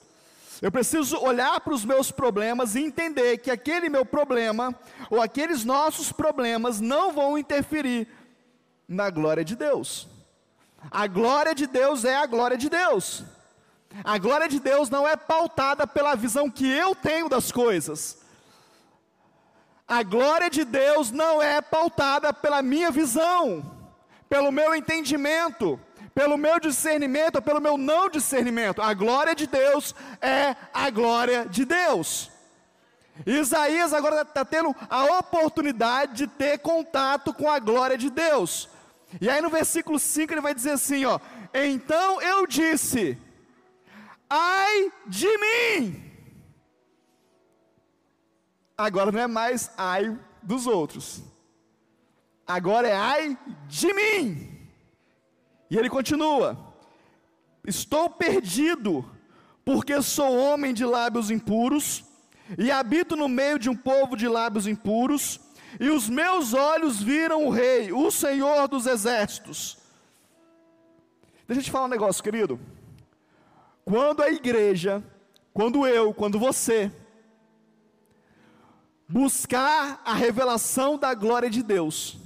Eu 0.61 0.71
preciso 0.71 1.17
olhar 1.17 1.59
para 1.61 1.73
os 1.73 1.85
meus 1.85 2.11
problemas 2.11 2.75
e 2.75 2.81
entender 2.81 3.37
que 3.37 3.49
aquele 3.49 3.87
meu 3.87 4.05
problema, 4.05 4.75
ou 5.09 5.21
aqueles 5.21 5.63
nossos 5.63 6.11
problemas, 6.11 6.81
não 6.81 7.13
vão 7.13 7.37
interferir 7.37 8.07
na 8.87 9.09
glória 9.09 9.45
de 9.45 9.55
Deus. 9.55 10.07
A 10.91 11.07
glória 11.07 11.55
de 11.55 11.65
Deus 11.65 12.03
é 12.03 12.15
a 12.15 12.25
glória 12.25 12.57
de 12.57 12.69
Deus. 12.69 13.23
A 14.03 14.17
glória 14.17 14.49
de 14.49 14.59
Deus 14.59 14.89
não 14.89 15.07
é 15.07 15.15
pautada 15.15 15.87
pela 15.87 16.15
visão 16.15 16.49
que 16.49 16.69
eu 16.69 16.93
tenho 16.93 17.29
das 17.29 17.51
coisas. 17.51 18.19
A 19.87 20.03
glória 20.03 20.49
de 20.49 20.65
Deus 20.65 21.09
não 21.09 21.41
é 21.41 21.61
pautada 21.61 22.33
pela 22.33 22.61
minha 22.61 22.91
visão, 22.91 23.65
pelo 24.27 24.51
meu 24.51 24.75
entendimento 24.75 25.79
pelo 26.19 26.37
meu 26.37 26.59
discernimento 26.59 27.37
ou 27.37 27.41
pelo 27.41 27.61
meu 27.61 27.77
não 27.77 28.09
discernimento. 28.09 28.81
A 28.81 28.93
glória 28.93 29.33
de 29.33 29.47
Deus 29.47 29.95
é 30.19 30.53
a 30.73 30.89
glória 30.89 31.45
de 31.45 31.63
Deus. 31.63 32.29
Isaías 33.25 33.93
agora 33.93 34.23
está 34.23 34.43
tendo 34.43 34.75
a 34.89 35.17
oportunidade 35.19 36.15
de 36.15 36.27
ter 36.27 36.59
contato 36.59 37.33
com 37.33 37.49
a 37.49 37.57
glória 37.57 37.97
de 37.97 38.09
Deus. 38.09 38.67
E 39.21 39.29
aí 39.29 39.39
no 39.39 39.49
versículo 39.49 39.97
5 39.97 40.33
ele 40.33 40.41
vai 40.41 40.53
dizer 40.53 40.71
assim: 40.71 41.05
ó, 41.05 41.21
então 41.53 42.21
eu 42.21 42.45
disse, 42.45 43.17
ai 44.29 44.91
de 45.07 45.37
mim. 45.37 46.03
Agora 48.77 49.09
não 49.09 49.21
é 49.21 49.27
mais 49.27 49.71
ai 49.77 50.19
dos 50.43 50.67
outros, 50.67 51.23
agora 52.45 52.89
é 52.89 52.95
ai 52.95 53.37
de 53.69 53.93
mim. 53.93 54.58
E 55.69 55.77
ele 55.77 55.89
continua: 55.89 56.57
Estou 57.65 58.09
perdido, 58.09 59.05
porque 59.63 60.01
sou 60.01 60.37
homem 60.37 60.73
de 60.73 60.85
lábios 60.85 61.29
impuros, 61.29 62.03
e 62.57 62.71
habito 62.71 63.15
no 63.15 63.27
meio 63.27 63.59
de 63.59 63.69
um 63.69 63.75
povo 63.75 64.15
de 64.15 64.27
lábios 64.27 64.65
impuros, 64.65 65.39
e 65.79 65.89
os 65.89 66.09
meus 66.09 66.53
olhos 66.53 67.01
viram 67.01 67.45
o 67.45 67.49
Rei, 67.49 67.91
o 67.91 68.09
Senhor 68.09 68.67
dos 68.67 68.87
exércitos. 68.87 69.77
Deixa 71.47 71.59
eu 71.59 71.65
te 71.65 71.71
falar 71.71 71.85
um 71.85 71.89
negócio, 71.89 72.23
querido. 72.23 72.59
Quando 73.85 74.21
a 74.21 74.29
igreja, 74.29 75.03
quando 75.53 75.85
eu, 75.85 76.13
quando 76.13 76.39
você, 76.39 76.91
buscar 79.07 80.01
a 80.05 80.13
revelação 80.13 80.97
da 80.97 81.13
glória 81.13 81.49
de 81.49 81.63
Deus, 81.63 82.17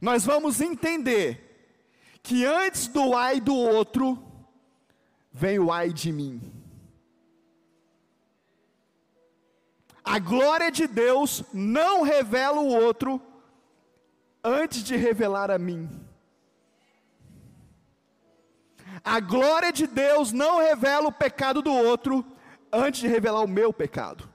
nós 0.00 0.24
vamos 0.24 0.60
entender 0.60 1.47
que 2.28 2.44
antes 2.44 2.86
do 2.88 3.16
ai 3.16 3.40
do 3.40 3.56
outro, 3.56 4.22
vem 5.32 5.58
o 5.58 5.72
ai 5.72 5.90
de 5.90 6.12
mim. 6.12 6.52
A 10.04 10.18
glória 10.18 10.70
de 10.70 10.86
Deus 10.86 11.42
não 11.54 12.02
revela 12.02 12.60
o 12.60 12.68
outro 12.68 13.18
antes 14.44 14.84
de 14.84 14.94
revelar 14.94 15.50
a 15.50 15.56
mim. 15.56 15.88
A 19.02 19.20
glória 19.20 19.72
de 19.72 19.86
Deus 19.86 20.30
não 20.30 20.58
revela 20.58 21.08
o 21.08 21.12
pecado 21.12 21.62
do 21.62 21.72
outro 21.72 22.22
antes 22.70 23.00
de 23.00 23.08
revelar 23.08 23.40
o 23.40 23.48
meu 23.48 23.72
pecado. 23.72 24.28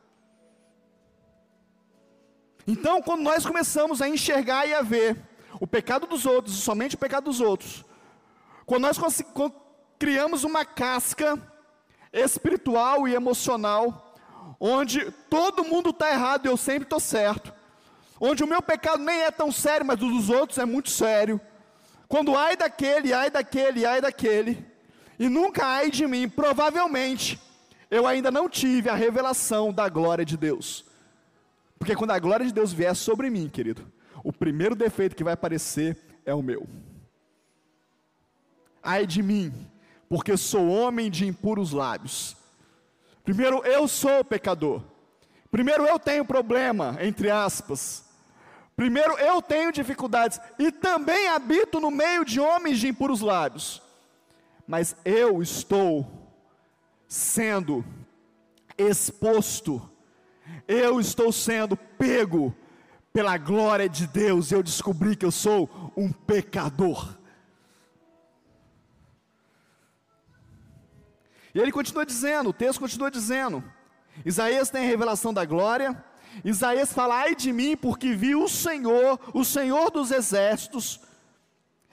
Então, 2.66 3.04
quando 3.04 3.22
nós 3.22 3.46
começamos 3.46 4.02
a 4.02 4.10
enxergar 4.10 4.66
e 4.66 4.74
a 4.74 4.82
ver 4.82 5.16
o 5.60 5.68
pecado 5.68 6.08
dos 6.08 6.26
outros, 6.26 6.56
somente 6.56 6.96
o 6.96 7.00
pecado 7.00 7.26
dos 7.26 7.40
outros. 7.42 7.86
Quando 8.66 8.84
nós 8.84 8.98
criamos 10.00 10.44
uma 10.44 10.66
casca 10.66 11.38
espiritual 12.12 13.08
e 13.08 13.14
emocional, 13.14 14.16
onde 14.60 15.12
todo 15.30 15.64
mundo 15.64 15.90
está 15.90 16.12
errado 16.12 16.46
e 16.46 16.50
eu 16.50 16.58
sempre 16.58 16.84
estou 16.84 17.00
certo, 17.00 17.54
onde 18.20 18.44
o 18.44 18.48
meu 18.48 18.62
pecado 18.62 19.04
nem 19.04 19.22
é 19.22 19.32
tão 19.32 19.52
sério, 19.52 19.86
mas 19.86 20.02
o 20.02 20.08
dos 20.08 20.30
outros 20.30 20.58
é 20.58 20.66
muito 20.66 20.90
sério. 20.90 21.40
Quando 22.08 22.38
ai 22.38 22.56
daquele, 22.56 23.12
ai 23.12 23.30
daquele, 23.30 23.86
ai 23.86 24.00
daquele, 24.00 24.66
e 25.18 25.28
nunca 25.28 25.66
ai 25.66 25.90
de 25.90 26.08
mim, 26.08 26.30
provavelmente 26.30 27.40
eu 27.90 28.08
ainda 28.08 28.32
não 28.32 28.50
tive 28.50 28.90
a 28.90 28.96
revelação 28.96 29.72
da 29.72 29.88
glória 29.90 30.26
de 30.26 30.38
Deus. 30.38 30.86
Porque 31.78 31.96
quando 31.96 32.12
a 32.12 32.20
glória 32.20 32.46
de 32.46 32.54
Deus 32.54 32.72
vier 32.72 32.96
sobre 32.96 33.30
mim, 33.30 33.50
querido, 33.50 33.92
o 34.24 34.32
primeiro 34.32 34.76
defeito 34.76 35.16
que 35.16 35.24
vai 35.24 35.34
aparecer 35.34 35.98
é 36.26 36.34
o 36.34 36.42
meu. 36.42 36.66
Ai 38.82 39.06
de 39.06 39.22
mim, 39.22 39.54
porque 40.08 40.36
sou 40.38 40.70
homem 40.70 41.12
de 41.12 41.26
impuros 41.26 41.72
lábios. 41.72 42.36
Primeiro, 43.24 43.64
eu 43.66 43.88
sou 43.88 44.24
pecador. 44.24 44.84
Primeiro, 45.52 45.86
eu 45.86 46.00
tenho 46.00 46.26
problema, 46.26 46.98
entre 47.00 47.30
aspas. 47.30 48.06
Primeiro, 48.76 49.18
eu 49.20 49.42
tenho 49.42 49.72
dificuldades 49.72 50.40
e 50.58 50.72
também 50.72 51.28
habito 51.28 51.80
no 51.80 51.92
meio 51.92 52.26
de 52.26 52.40
homens 52.40 52.80
de 52.80 52.88
impuros 52.88 53.22
lábios. 53.22 53.82
Mas 54.68 54.96
eu 55.06 55.42
estou 55.42 56.32
sendo 57.08 57.86
exposto, 58.78 59.82
eu 60.68 61.00
estou 61.00 61.32
sendo 61.32 61.78
pego 61.78 62.56
pela 63.14 63.38
glória 63.38 63.88
de 63.88 64.08
Deus, 64.08 64.52
eu 64.52 64.64
descobri 64.64 65.16
que 65.16 65.24
eu 65.24 65.32
sou 65.32 65.70
um 65.96 66.12
pecador. 66.12 67.16
E 71.54 71.60
ele 71.60 71.72
continua 71.72 72.04
dizendo, 72.04 72.50
o 72.50 72.54
texto 72.54 72.80
continua 72.80 73.12
dizendo, 73.12 73.64
Isaías 74.26 74.72
tem 74.72 74.84
a 74.84 74.88
revelação 74.88 75.32
da 75.32 75.46
glória, 75.46 76.04
Isaías 76.44 76.92
fala, 76.92 77.20
ai 77.20 77.36
de 77.36 77.54
mim, 77.54 77.78
porque 77.78 78.16
vi 78.16 78.36
o 78.36 78.50
Senhor, 78.50 79.20
o 79.32 79.46
Senhor 79.46 79.92
dos 79.92 80.10
exércitos, 80.10 81.00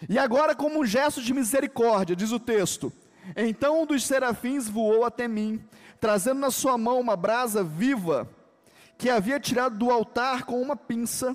e 0.08 0.18
agora 0.18 0.56
como 0.56 0.80
um 0.80 0.86
gesto 0.86 1.20
de 1.20 1.34
misericórdia, 1.34 2.16
diz 2.16 2.32
o 2.32 2.40
texto, 2.40 2.90
Então 3.36 3.82
um 3.82 3.86
dos 3.86 4.06
serafins 4.06 4.66
voou 4.66 5.04
até 5.04 5.28
mim, 5.28 5.62
trazendo 6.00 6.40
na 6.40 6.50
sua 6.50 6.78
mão 6.78 6.98
uma 6.98 7.14
brasa 7.14 7.62
viva, 7.62 8.26
que 9.00 9.08
havia 9.08 9.40
tirado 9.40 9.78
do 9.78 9.90
altar 9.90 10.44
com 10.44 10.60
uma 10.60 10.76
pinça, 10.76 11.34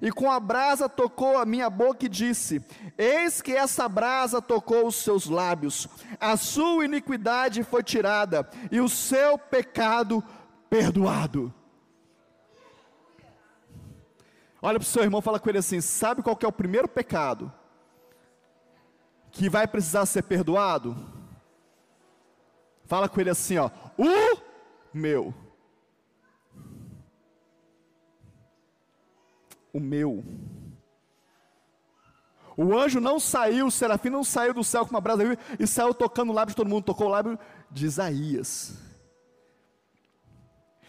e 0.00 0.10
com 0.10 0.30
a 0.30 0.40
brasa 0.40 0.88
tocou 0.88 1.36
a 1.36 1.44
minha 1.44 1.68
boca 1.68 2.06
e 2.06 2.08
disse: 2.08 2.64
Eis 2.96 3.42
que 3.42 3.52
essa 3.52 3.86
brasa 3.86 4.40
tocou 4.40 4.86
os 4.86 4.94
seus 4.94 5.26
lábios, 5.26 5.86
a 6.18 6.38
sua 6.38 6.86
iniquidade 6.86 7.62
foi 7.64 7.82
tirada, 7.82 8.48
e 8.70 8.80
o 8.80 8.88
seu 8.88 9.36
pecado 9.36 10.24
perdoado. 10.70 11.52
Olha 14.62 14.78
para 14.78 14.86
o 14.86 14.88
seu 14.88 15.02
irmão, 15.02 15.20
fala 15.20 15.38
com 15.38 15.50
ele 15.50 15.58
assim: 15.58 15.82
sabe 15.82 16.22
qual 16.22 16.38
é 16.42 16.46
o 16.46 16.52
primeiro 16.52 16.88
pecado 16.88 17.52
que 19.30 19.50
vai 19.50 19.66
precisar 19.66 20.06
ser 20.06 20.22
perdoado? 20.22 20.96
Fala 22.86 23.06
com 23.06 23.20
ele 23.20 23.28
assim, 23.28 23.58
ó, 23.58 23.68
o 23.98 24.38
meu. 24.94 25.41
O 29.72 29.80
meu. 29.80 30.24
O 32.56 32.76
anjo 32.78 33.00
não 33.00 33.18
saiu, 33.18 33.66
o 33.66 33.70
serafim 33.70 34.10
não 34.10 34.22
saiu 34.22 34.52
do 34.52 34.62
céu 34.62 34.84
com 34.84 34.90
uma 34.90 35.00
brasa 35.00 35.38
e 35.58 35.66
saiu 35.66 35.94
tocando 35.94 36.30
o 36.30 36.34
lábio 36.34 36.52
de 36.52 36.56
todo 36.56 36.68
mundo, 36.68 36.84
tocou 36.84 37.06
o 37.06 37.10
lábio 37.10 37.38
de 37.70 37.86
Isaías. 37.86 38.78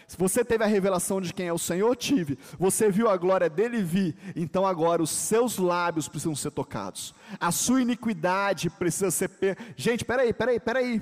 Se 0.08 0.18
você 0.18 0.44
teve 0.46 0.64
a 0.64 0.68
revelação 0.68 1.20
de 1.20 1.34
quem 1.34 1.48
é 1.48 1.54
o 1.54 1.58
Senhor, 1.58 1.96
tive. 1.96 2.38
Você 2.60 2.92
viu 2.92 3.10
a 3.10 3.18
glória 3.18 3.50
dele, 3.50 3.82
vi. 3.82 4.16
Então 4.36 4.64
agora 4.64 5.02
os 5.02 5.10
seus 5.10 5.58
lábios 5.58 6.08
precisam 6.08 6.36
ser 6.36 6.52
tocados. 6.52 7.16
A 7.40 7.52
sua 7.52 7.82
iniquidade 7.82 8.70
precisa 8.70 9.10
ser. 9.10 9.32
Gente, 9.76 10.06
peraí, 10.06 10.32
peraí, 10.32 10.60
peraí. 10.60 11.02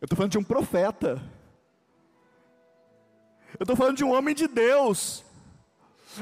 Eu 0.00 0.04
estou 0.04 0.16
falando 0.16 0.32
de 0.32 0.38
um 0.38 0.44
profeta. 0.44 1.20
Eu 3.58 3.64
estou 3.64 3.74
falando 3.74 3.96
de 3.96 4.04
um 4.04 4.12
homem 4.12 4.34
de 4.34 4.46
Deus. 4.46 5.24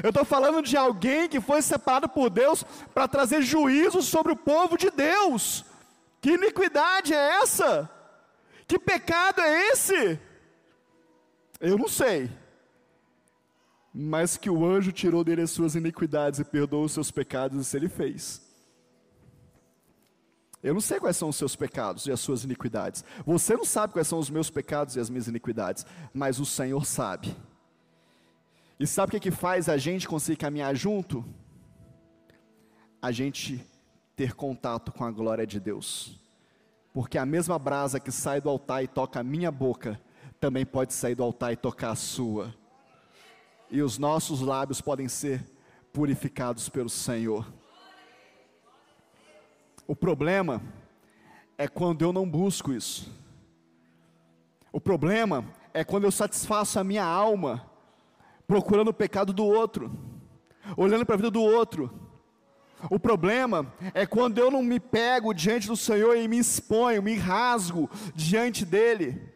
Eu 0.02 0.10
estou 0.10 0.24
falando 0.24 0.62
de 0.62 0.76
alguém 0.76 1.28
que 1.28 1.40
foi 1.40 1.62
separado 1.62 2.08
por 2.08 2.30
Deus 2.30 2.64
para 2.94 3.08
trazer 3.08 3.42
juízo 3.42 4.02
sobre 4.02 4.32
o 4.32 4.36
povo 4.36 4.76
de 4.76 4.90
Deus. 4.90 5.64
Que 6.20 6.32
iniquidade 6.32 7.14
é 7.14 7.40
essa? 7.40 7.90
Que 8.66 8.78
pecado 8.78 9.40
é 9.40 9.68
esse? 9.70 10.20
Eu 11.60 11.78
não 11.78 11.88
sei. 11.88 12.30
Mas 13.92 14.36
que 14.36 14.50
o 14.50 14.64
anjo 14.64 14.92
tirou 14.92 15.24
dele 15.24 15.42
as 15.42 15.50
suas 15.50 15.74
iniquidades 15.74 16.38
e 16.38 16.44
perdoou 16.44 16.84
os 16.84 16.92
seus 16.92 17.10
pecados, 17.10 17.58
isso 17.58 17.76
ele 17.76 17.88
fez. 17.88 18.46
Eu 20.62 20.74
não 20.74 20.80
sei 20.80 20.98
quais 20.98 21.16
são 21.16 21.28
os 21.28 21.36
seus 21.36 21.54
pecados 21.56 22.06
e 22.06 22.12
as 22.12 22.20
suas 22.20 22.44
iniquidades. 22.44 23.04
Você 23.24 23.56
não 23.56 23.64
sabe 23.64 23.92
quais 23.92 24.08
são 24.08 24.18
os 24.18 24.28
meus 24.28 24.50
pecados 24.50 24.96
e 24.96 25.00
as 25.00 25.08
minhas 25.08 25.28
iniquidades, 25.28 25.86
mas 26.12 26.40
o 26.40 26.44
Senhor 26.44 26.84
sabe. 26.84 27.34
E 28.80 28.86
sabe 28.86 29.08
o 29.08 29.10
que, 29.12 29.30
que 29.30 29.30
faz 29.30 29.68
a 29.68 29.76
gente 29.76 30.06
conseguir 30.06 30.36
caminhar 30.36 30.74
junto? 30.74 31.24
A 33.02 33.10
gente 33.10 33.64
ter 34.14 34.34
contato 34.34 34.92
com 34.92 35.04
a 35.04 35.10
glória 35.10 35.46
de 35.46 35.58
Deus. 35.58 36.20
Porque 36.92 37.18
a 37.18 37.26
mesma 37.26 37.58
brasa 37.58 37.98
que 37.98 38.12
sai 38.12 38.40
do 38.40 38.48
altar 38.48 38.84
e 38.84 38.88
toca 38.88 39.18
a 39.18 39.24
minha 39.24 39.50
boca, 39.50 40.00
também 40.40 40.64
pode 40.64 40.94
sair 40.94 41.16
do 41.16 41.24
altar 41.24 41.52
e 41.52 41.56
tocar 41.56 41.90
a 41.90 41.96
sua. 41.96 42.54
E 43.68 43.82
os 43.82 43.98
nossos 43.98 44.40
lábios 44.40 44.80
podem 44.80 45.08
ser 45.08 45.44
purificados 45.92 46.68
pelo 46.68 46.88
Senhor. 46.88 47.52
O 49.86 49.96
problema 49.96 50.62
é 51.56 51.66
quando 51.66 52.02
eu 52.02 52.12
não 52.12 52.28
busco 52.28 52.72
isso. 52.72 53.12
O 54.70 54.80
problema 54.80 55.44
é 55.74 55.82
quando 55.82 56.04
eu 56.04 56.12
satisfaço 56.12 56.78
a 56.78 56.84
minha 56.84 57.04
alma 57.04 57.67
procurando 58.48 58.88
o 58.88 58.94
pecado 58.94 59.32
do 59.32 59.44
outro, 59.44 59.92
olhando 60.74 61.04
para 61.04 61.14
a 61.14 61.18
vida 61.18 61.30
do 61.30 61.42
outro. 61.42 61.92
O 62.90 62.98
problema 62.98 63.74
é 63.92 64.06
quando 64.06 64.38
eu 64.38 64.50
não 64.50 64.62
me 64.62 64.80
pego 64.80 65.34
diante 65.34 65.66
do 65.66 65.76
Senhor 65.76 66.16
e 66.16 66.26
me 66.26 66.38
exponho, 66.38 67.02
me 67.02 67.14
rasgo 67.14 67.90
diante 68.14 68.64
dele. 68.64 69.27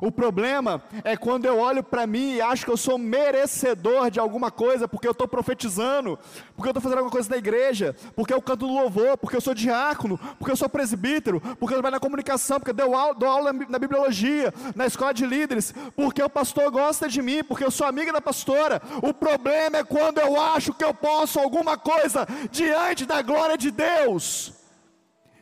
O 0.00 0.12
problema 0.12 0.82
é 1.02 1.16
quando 1.16 1.46
eu 1.46 1.58
olho 1.58 1.82
para 1.82 2.06
mim 2.06 2.34
e 2.34 2.40
acho 2.42 2.64
que 2.64 2.70
eu 2.70 2.76
sou 2.76 2.98
merecedor 2.98 4.10
de 4.10 4.20
alguma 4.20 4.50
coisa, 4.50 4.86
porque 4.86 5.06
eu 5.06 5.12
estou 5.12 5.26
profetizando, 5.26 6.18
porque 6.54 6.68
eu 6.68 6.72
estou 6.72 6.82
fazendo 6.82 6.98
alguma 6.98 7.12
coisa 7.12 7.30
na 7.30 7.38
igreja, 7.38 7.96
porque 8.14 8.32
eu 8.32 8.42
canto 8.42 8.66
louvor, 8.66 9.16
porque 9.16 9.36
eu 9.36 9.40
sou 9.40 9.54
diácono, 9.54 10.20
porque 10.38 10.52
eu 10.52 10.56
sou 10.56 10.68
presbítero, 10.68 11.40
porque 11.40 11.72
eu 11.72 11.78
trabalho 11.78 11.94
na 11.94 12.00
comunicação, 12.00 12.58
porque 12.58 12.70
eu 12.70 12.86
dou 12.86 12.94
aula, 12.94 13.14
dou 13.14 13.28
aula 13.28 13.52
na 13.52 13.78
bibliologia, 13.78 14.52
na 14.74 14.86
escola 14.86 15.14
de 15.14 15.24
líderes, 15.24 15.74
porque 15.96 16.22
o 16.22 16.28
pastor 16.28 16.70
gosta 16.70 17.08
de 17.08 17.22
mim, 17.22 17.42
porque 17.42 17.64
eu 17.64 17.70
sou 17.70 17.86
amiga 17.86 18.12
da 18.12 18.20
pastora. 18.20 18.82
O 19.02 19.14
problema 19.14 19.78
é 19.78 19.84
quando 19.84 20.18
eu 20.18 20.38
acho 20.38 20.74
que 20.74 20.84
eu 20.84 20.92
posso 20.92 21.40
alguma 21.40 21.78
coisa 21.78 22.26
diante 22.50 23.06
da 23.06 23.22
glória 23.22 23.56
de 23.56 23.70
Deus. 23.70 24.52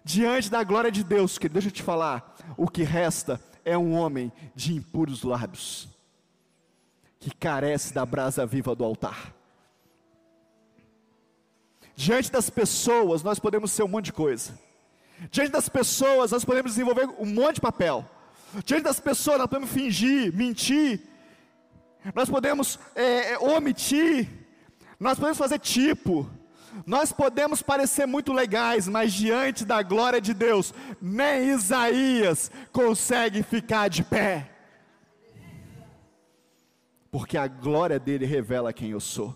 Diante 0.04 0.48
da 0.48 0.62
glória 0.62 0.92
de 0.92 1.02
Deus, 1.02 1.36
que 1.36 1.48
deixa 1.48 1.66
eu 1.66 1.72
te 1.72 1.82
falar, 1.82 2.36
o 2.56 2.68
que 2.68 2.84
resta 2.84 3.40
é 3.66 3.76
um 3.76 3.94
homem 3.94 4.32
de 4.54 4.72
impuros 4.72 5.24
lábios, 5.24 5.88
que 7.18 7.34
carece 7.34 7.92
da 7.92 8.06
brasa 8.06 8.46
viva 8.46 8.76
do 8.76 8.84
altar. 8.84 9.34
Diante 11.96 12.30
das 12.30 12.48
pessoas, 12.48 13.24
nós 13.24 13.40
podemos 13.40 13.72
ser 13.72 13.82
um 13.82 13.88
monte 13.88 14.06
de 14.06 14.12
coisa. 14.12 14.56
Diante 15.32 15.50
das 15.50 15.68
pessoas, 15.68 16.30
nós 16.30 16.44
podemos 16.44 16.72
desenvolver 16.72 17.08
um 17.18 17.26
monte 17.26 17.56
de 17.56 17.60
papel. 17.60 18.08
Diante 18.64 18.84
das 18.84 19.00
pessoas, 19.00 19.38
nós 19.38 19.48
podemos 19.48 19.70
fingir, 19.70 20.32
mentir. 20.32 21.00
Nós 22.14 22.30
podemos 22.30 22.78
é, 22.94 23.32
é 23.32 23.38
omitir. 23.38 24.28
Nós 25.00 25.18
podemos 25.18 25.38
fazer 25.38 25.58
tipo. 25.58 26.30
Nós 26.84 27.12
podemos 27.12 27.62
parecer 27.62 28.06
muito 28.06 28.32
legais, 28.32 28.88
mas 28.88 29.12
diante 29.12 29.64
da 29.64 29.82
glória 29.82 30.20
de 30.20 30.34
Deus, 30.34 30.74
nem 31.00 31.50
Isaías 31.50 32.50
consegue 32.72 33.42
ficar 33.42 33.88
de 33.88 34.02
pé. 34.02 34.50
Porque 37.10 37.38
a 37.38 37.46
glória 37.46 37.98
dele 37.98 38.26
revela 38.26 38.72
quem 38.72 38.90
eu 38.90 39.00
sou. 39.00 39.34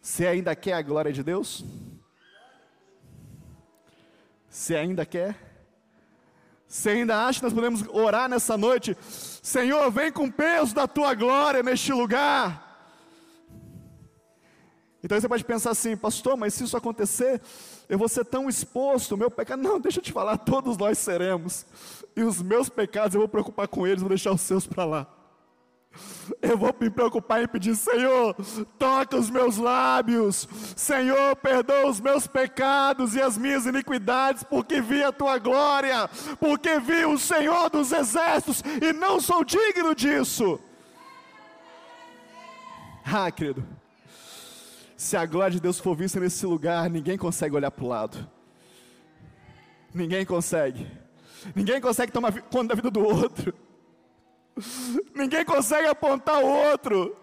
Você 0.00 0.26
ainda 0.26 0.54
quer 0.54 0.74
a 0.74 0.82
glória 0.82 1.12
de 1.12 1.22
Deus? 1.22 1.64
Você 4.48 4.76
ainda 4.76 5.04
quer? 5.04 5.36
Você 6.66 6.90
ainda 6.90 7.26
acha 7.26 7.40
que 7.40 7.44
nós 7.44 7.52
podemos 7.52 7.82
orar 7.88 8.28
nessa 8.28 8.56
noite? 8.56 8.96
Senhor, 9.00 9.90
vem 9.90 10.12
com 10.12 10.26
o 10.26 10.32
peso 10.32 10.74
da 10.74 10.86
tua 10.86 11.14
glória 11.14 11.62
neste 11.62 11.92
lugar. 11.92 12.67
Então 15.02 15.18
você 15.18 15.28
pode 15.28 15.44
pensar 15.44 15.70
assim, 15.70 15.96
pastor, 15.96 16.36
mas 16.36 16.54
se 16.54 16.64
isso 16.64 16.76
acontecer, 16.76 17.40
eu 17.88 17.96
vou 17.96 18.08
ser 18.08 18.24
tão 18.24 18.48
exposto, 18.48 19.14
o 19.14 19.18
meu 19.18 19.30
pecado. 19.30 19.62
Não, 19.62 19.78
deixa 19.78 20.00
eu 20.00 20.02
te 20.02 20.12
falar, 20.12 20.36
todos 20.38 20.76
nós 20.76 20.98
seremos. 20.98 21.64
E 22.16 22.22
os 22.22 22.42
meus 22.42 22.68
pecados 22.68 23.14
eu 23.14 23.20
vou 23.20 23.28
preocupar 23.28 23.68
com 23.68 23.86
eles, 23.86 24.00
vou 24.00 24.08
deixar 24.08 24.32
os 24.32 24.40
seus 24.40 24.66
para 24.66 24.84
lá. 24.84 25.06
Eu 26.42 26.56
vou 26.58 26.74
me 26.80 26.90
preocupar 26.90 27.42
em 27.42 27.48
pedir, 27.48 27.74
Senhor, 27.74 28.34
toca 28.78 29.16
os 29.16 29.30
meus 29.30 29.56
lábios, 29.56 30.46
Senhor, 30.76 31.34
perdoa 31.36 31.88
os 31.88 32.00
meus 32.00 32.26
pecados 32.26 33.14
e 33.14 33.22
as 33.22 33.38
minhas 33.38 33.66
iniquidades, 33.66 34.44
porque 34.44 34.80
vi 34.80 35.02
a 35.02 35.10
tua 35.10 35.38
glória, 35.38 36.08
porque 36.38 36.78
vi 36.78 37.04
o 37.04 37.18
Senhor 37.18 37.70
dos 37.70 37.90
exércitos 37.92 38.62
e 38.82 38.92
não 38.92 39.20
sou 39.20 39.42
digno 39.42 39.94
disso. 39.94 40.60
Ah, 43.04 43.30
querido, 43.30 43.64
se 44.98 45.16
a 45.16 45.24
glória 45.24 45.52
de 45.52 45.60
Deus 45.60 45.78
for 45.78 45.94
vista 45.94 46.18
nesse 46.18 46.44
lugar, 46.44 46.90
ninguém 46.90 47.16
consegue 47.16 47.54
olhar 47.54 47.70
para 47.70 47.84
o 47.84 47.88
lado. 47.88 48.28
Ninguém 49.94 50.26
consegue. 50.26 50.90
Ninguém 51.54 51.80
consegue 51.80 52.10
tomar 52.10 52.32
conta 52.42 52.70
da 52.70 52.74
vida 52.74 52.90
do 52.90 53.04
outro. 53.04 53.54
Ninguém 55.14 55.44
consegue 55.44 55.86
apontar 55.86 56.42
o 56.42 56.48
outro. 56.48 57.16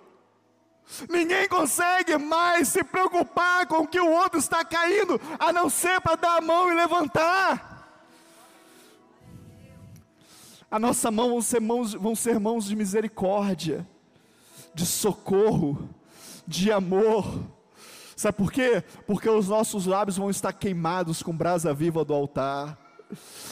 Ninguém 1.09 1.49
consegue 1.49 2.17
mais 2.17 2.69
se 2.69 2.81
preocupar 2.81 3.67
com 3.67 3.79
o 3.79 3.87
que 3.87 3.99
o 3.99 4.09
outro 4.09 4.39
está 4.39 4.63
caindo, 4.63 5.19
a 5.37 5.51
não 5.51 5.69
ser 5.69 5.99
para 5.99 6.15
dar 6.15 6.37
a 6.37 6.41
mão 6.41 6.71
e 6.71 6.75
levantar. 6.75 7.73
A 10.71 10.79
nossa 10.79 11.11
mão 11.11 11.27
vão 11.27 11.41
ser 11.41 11.59
mãos, 11.59 11.93
vão 11.93 12.15
ser 12.15 12.39
mãos 12.39 12.63
de 12.63 12.73
misericórdia, 12.73 13.85
de 14.73 14.85
socorro, 14.85 15.89
de 16.47 16.71
amor 16.71 17.53
Sabe 18.15 18.37
por 18.37 18.51
quê? 18.51 18.83
Porque 19.05 19.29
os 19.29 19.49
nossos 19.49 19.85
lábios 19.85 20.17
vão 20.17 20.29
estar 20.29 20.53
queimados 20.53 21.21
com 21.21 21.35
brasa 21.35 21.73
viva 21.73 22.05
do 22.05 22.13
altar. 22.13 22.77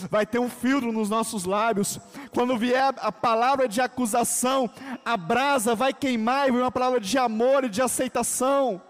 Vai 0.09 0.25
ter 0.25 0.39
um 0.39 0.49
filtro 0.49 0.91
nos 0.91 1.09
nossos 1.09 1.43
lábios. 1.43 1.99
Quando 2.31 2.57
vier 2.57 2.93
a 2.97 3.11
palavra 3.11 3.67
de 3.67 3.81
acusação, 3.81 4.69
a 5.03 5.17
brasa 5.17 5.75
vai 5.75 5.93
queimar 5.93 6.47
e 6.47 6.51
vem 6.51 6.61
uma 6.61 6.71
palavra 6.71 6.99
de 6.99 7.17
amor 7.17 7.65
e 7.65 7.69
de 7.69 7.81
aceitação, 7.81 8.81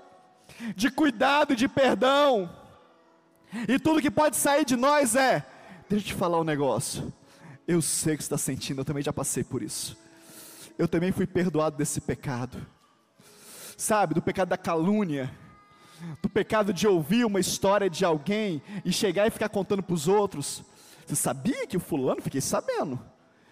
de 0.76 0.90
cuidado 0.90 1.54
e 1.54 1.56
de 1.56 1.68
perdão. 1.68 2.50
E 3.68 3.80
tudo 3.80 4.02
que 4.02 4.12
pode 4.12 4.36
sair 4.36 4.66
de 4.66 4.76
nós 4.76 5.16
é: 5.16 5.46
deixa 5.90 6.06
eu 6.06 6.08
te 6.10 6.14
falar 6.14 6.40
um 6.40 6.46
negócio. 6.46 7.12
Eu 7.68 7.82
sei 7.82 8.16
o 8.16 8.18
que 8.18 8.24
você 8.24 8.28
está 8.28 8.38
sentindo, 8.38 8.82
eu 8.82 8.86
também 8.86 9.04
já 9.04 9.14
passei 9.14 9.44
por 9.44 9.62
isso. 9.62 9.98
Eu 10.78 10.88
também 10.88 11.12
fui 11.12 11.26
perdoado 11.26 11.78
desse 11.78 12.02
pecado. 12.02 12.66
Sabe, 13.78 14.14
do 14.14 14.22
pecado 14.22 14.50
da 14.50 14.58
calúnia, 14.58 15.32
do 16.22 16.30
pecado 16.30 16.74
de 16.74 16.88
ouvir 16.88 17.26
uma 17.26 17.40
história 17.40 17.90
de 17.90 18.04
alguém 18.04 18.62
e 18.84 18.92
chegar 18.92 19.28
e 19.28 19.32
ficar 19.32 19.50
contando 19.50 19.84
para 19.84 19.94
os 19.94 20.08
outros. 20.08 20.64
Você 21.06 21.16
sabia 21.16 21.68
que 21.68 21.78
o 21.78 21.80
fulano? 21.80 22.22
Fiquei 22.22 22.42
sabendo. 22.42 23.00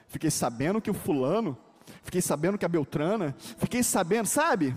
Fiquei 0.07 0.29
sabendo 0.29 0.81
que 0.81 0.89
o 0.89 0.93
fulano. 0.93 1.57
Fiquei 2.03 2.21
sabendo 2.21 2.57
que 2.57 2.65
a 2.65 2.69
Beltrana. 2.69 3.35
Fiquei 3.57 3.83
sabendo, 3.83 4.25
sabe? 4.25 4.75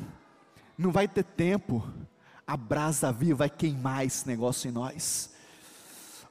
Não 0.77 0.91
vai 0.91 1.07
ter 1.07 1.25
tempo. 1.25 1.87
A 2.47 2.57
brasa 2.57 3.13
viva 3.13 3.39
vai 3.39 3.51
queimar 3.51 4.05
esse 4.05 4.27
negócio 4.27 4.69
em 4.69 4.73
nós. 4.73 5.33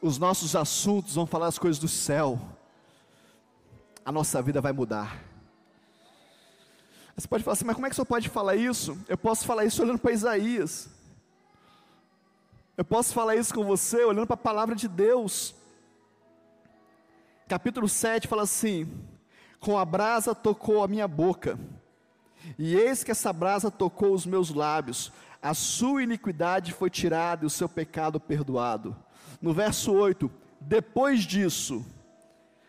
Os 0.02 0.18
nossos 0.18 0.56
assuntos 0.56 1.16
vão 1.16 1.26
falar 1.26 1.48
as 1.48 1.58
coisas 1.58 1.80
do 1.80 1.88
céu. 1.88 2.40
A 4.06 4.12
nossa 4.12 4.42
vida 4.42 4.60
vai 4.60 4.74
mudar. 4.74 5.18
Você 7.16 7.28
pode 7.28 7.44
falar 7.44 7.54
assim, 7.54 7.66
mas 7.66 7.76
como 7.76 7.86
é 7.88 7.90
que 7.90 7.96
você 7.96 8.06
pode 8.06 8.28
falar 8.28 8.56
isso? 8.56 8.98
Eu 9.08 9.18
posso 9.18 9.46
falar 9.46 9.66
isso 9.66 9.82
olhando 9.82 10.00
para 10.00 10.12
Isaías. 10.12 10.90
Eu 12.76 12.84
posso 12.84 13.14
falar 13.14 13.36
isso 13.36 13.54
com 13.54 13.64
você 13.64 14.04
olhando 14.04 14.26
para 14.26 14.34
a 14.34 14.38
palavra 14.38 14.74
de 14.76 14.88
Deus. 14.88 15.54
Capítulo 17.48 17.88
7 17.88 18.28
fala 18.28 18.42
assim: 18.42 18.92
Com 19.60 19.78
a 19.78 19.86
brasa 19.86 20.34
tocou 20.34 20.84
a 20.84 20.88
minha 20.88 21.08
boca, 21.08 21.60
e 22.58 22.76
eis 22.76 23.04
que 23.04 23.12
essa 23.12 23.32
brasa 23.32 23.70
tocou 23.70 24.12
os 24.12 24.26
meus 24.26 24.50
lábios, 24.50 25.12
a 25.40 25.54
sua 25.54 26.02
iniquidade 26.02 26.74
foi 26.74 26.90
tirada 26.90 27.44
e 27.44 27.48
o 27.48 27.50
seu 27.50 27.70
pecado 27.70 28.20
perdoado. 28.20 28.96
No 29.40 29.54
verso 29.54 29.94
8: 29.94 30.30
Depois 30.60 31.22
disso, 31.22 31.86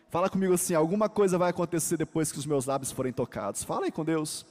fala 0.09 0.29
comigo 0.29 0.53
assim: 0.53 0.75
alguma 0.75 1.09
coisa 1.09 1.35
vai 1.35 1.49
acontecer 1.49 1.97
depois 1.97 2.31
que 2.31 2.37
os 2.37 2.45
meus 2.45 2.67
lábios 2.67 2.91
forem 2.91 3.11
tocados. 3.11 3.63
Fala 3.63 3.85
aí 3.85 3.91
com 3.91 4.05
Deus. 4.05 4.45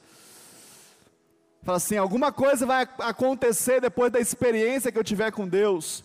Fala 1.65 1.77
assim: 1.77 1.97
alguma 1.97 2.31
coisa 2.31 2.63
vai 2.63 2.87
acontecer 2.99 3.81
depois 3.81 4.11
da 4.11 4.19
experiência 4.19 4.91
que 4.91 4.99
eu 4.99 5.03
tiver 5.03 5.31
com 5.31 5.47
Deus. 5.47 6.03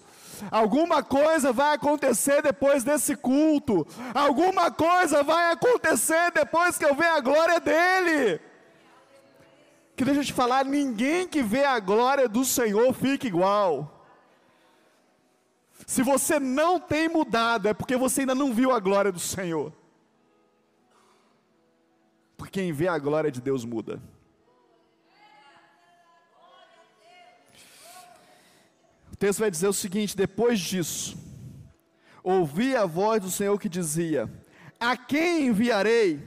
Alguma 0.50 1.02
coisa 1.02 1.52
vai 1.52 1.74
acontecer 1.74 2.40
depois 2.40 2.82
desse 2.82 3.14
culto. 3.14 3.86
Alguma 4.14 4.70
coisa 4.70 5.22
vai 5.22 5.52
acontecer 5.52 6.32
depois 6.32 6.78
que 6.78 6.84
eu 6.86 6.94
ver 6.94 7.08
a 7.08 7.20
glória 7.20 7.60
dele. 7.60 8.40
Que 9.94 10.02
deixa 10.02 10.20
eu 10.20 10.24
te 10.24 10.32
falar, 10.32 10.64
ninguém 10.64 11.28
que 11.28 11.42
vê 11.42 11.62
a 11.62 11.78
glória 11.78 12.26
do 12.26 12.42
Senhor 12.42 12.90
fica 12.94 13.26
igual. 13.26 14.06
Se 15.86 16.02
você 16.02 16.40
não 16.40 16.80
tem 16.80 17.06
mudado, 17.06 17.68
é 17.68 17.74
porque 17.74 17.98
você 17.98 18.22
ainda 18.22 18.34
não 18.34 18.54
viu 18.54 18.72
a 18.72 18.80
glória 18.80 19.12
do 19.12 19.20
Senhor. 19.20 19.74
Porque 22.38 22.60
quem 22.60 22.72
vê 22.72 22.88
a 22.88 22.98
glória 22.98 23.30
de 23.30 23.42
Deus 23.42 23.62
muda. 23.62 24.00
Texto 29.20 29.40
vai 29.40 29.50
dizer 29.50 29.68
o 29.68 29.72
seguinte: 29.72 30.16
depois 30.16 30.58
disso, 30.58 31.16
ouvi 32.24 32.74
a 32.74 32.86
voz 32.86 33.20
do 33.20 33.30
Senhor 33.30 33.60
que 33.60 33.68
dizia: 33.68 34.28
A 34.80 34.96
quem 34.96 35.48
enviarei? 35.48 36.20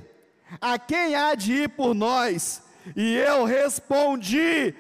A 0.62 0.78
quem 0.78 1.16
há 1.16 1.34
de 1.34 1.54
ir 1.54 1.70
por 1.70 1.96
nós? 1.96 2.62
E 2.96 3.16
eu 3.16 3.46
respondi: 3.46 4.76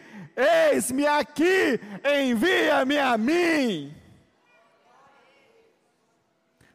Eis-me 0.71 1.07
aqui, 1.07 1.79
envia-me 2.23 2.99
a 2.99 3.17
mim. 3.17 3.95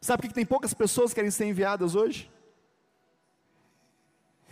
Sabe 0.00 0.22
por 0.22 0.28
que 0.28 0.34
tem 0.34 0.44
poucas 0.44 0.74
pessoas 0.74 1.10
que 1.10 1.16
querem 1.16 1.30
ser 1.30 1.44
enviadas 1.44 1.94
hoje? 1.94 2.28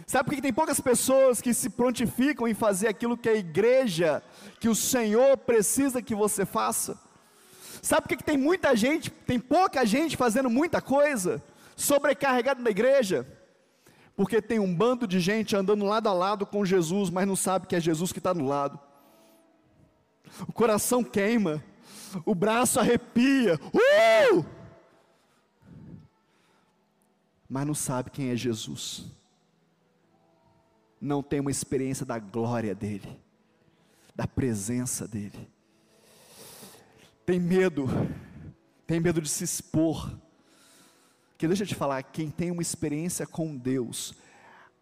Sabe 0.06 0.24
por 0.24 0.36
que 0.36 0.42
tem 0.42 0.52
poucas 0.52 0.78
pessoas 0.78 1.40
que 1.40 1.52
se 1.52 1.68
prontificam 1.68 2.46
em 2.46 2.54
fazer 2.54 2.86
aquilo 2.86 3.16
que 3.16 3.28
a 3.28 3.34
igreja, 3.34 4.22
que 4.60 4.68
o 4.68 4.74
Senhor 4.74 5.36
precisa 5.36 6.00
que 6.00 6.14
você 6.14 6.46
faça? 6.46 6.96
Sabe 7.82 8.02
por 8.02 8.16
que 8.16 8.22
tem 8.22 8.38
muita 8.38 8.76
gente, 8.76 9.10
tem 9.10 9.40
pouca 9.40 9.84
gente 9.84 10.16
fazendo 10.16 10.48
muita 10.48 10.80
coisa, 10.80 11.42
sobrecarregada 11.74 12.62
na 12.62 12.70
igreja? 12.70 13.26
Porque 14.14 14.40
tem 14.40 14.60
um 14.60 14.72
bando 14.72 15.08
de 15.08 15.18
gente 15.18 15.56
andando 15.56 15.84
lado 15.84 16.08
a 16.08 16.12
lado 16.12 16.46
com 16.46 16.64
Jesus, 16.64 17.10
mas 17.10 17.26
não 17.26 17.36
sabe 17.36 17.66
que 17.66 17.74
é 17.74 17.80
Jesus 17.80 18.12
que 18.12 18.18
está 18.18 18.32
no 18.32 18.46
lado. 18.46 18.78
O 20.46 20.52
coração 20.52 21.02
queima, 21.02 21.62
o 22.24 22.34
braço 22.34 22.78
arrepia, 22.78 23.58
uh! 23.74 24.44
mas 27.48 27.66
não 27.66 27.74
sabe 27.74 28.10
quem 28.10 28.30
é 28.30 28.36
Jesus 28.36 29.16
não 31.00 31.22
tem 31.22 31.40
uma 31.40 31.50
experiência 31.50 32.04
da 32.06 32.18
glória 32.18 32.74
dEle, 32.74 33.20
da 34.14 34.26
presença 34.26 35.06
dEle. 35.06 35.48
Tem 37.24 37.40
medo, 37.40 37.86
tem 38.86 39.00
medo 39.00 39.20
de 39.20 39.28
se 39.28 39.44
expor. 39.44 40.16
Que 41.36 41.46
deixa 41.46 41.64
eu 41.64 41.66
te 41.66 41.74
falar, 41.74 42.02
quem 42.02 42.30
tem 42.30 42.50
uma 42.50 42.62
experiência 42.62 43.26
com 43.26 43.56
Deus, 43.56 44.14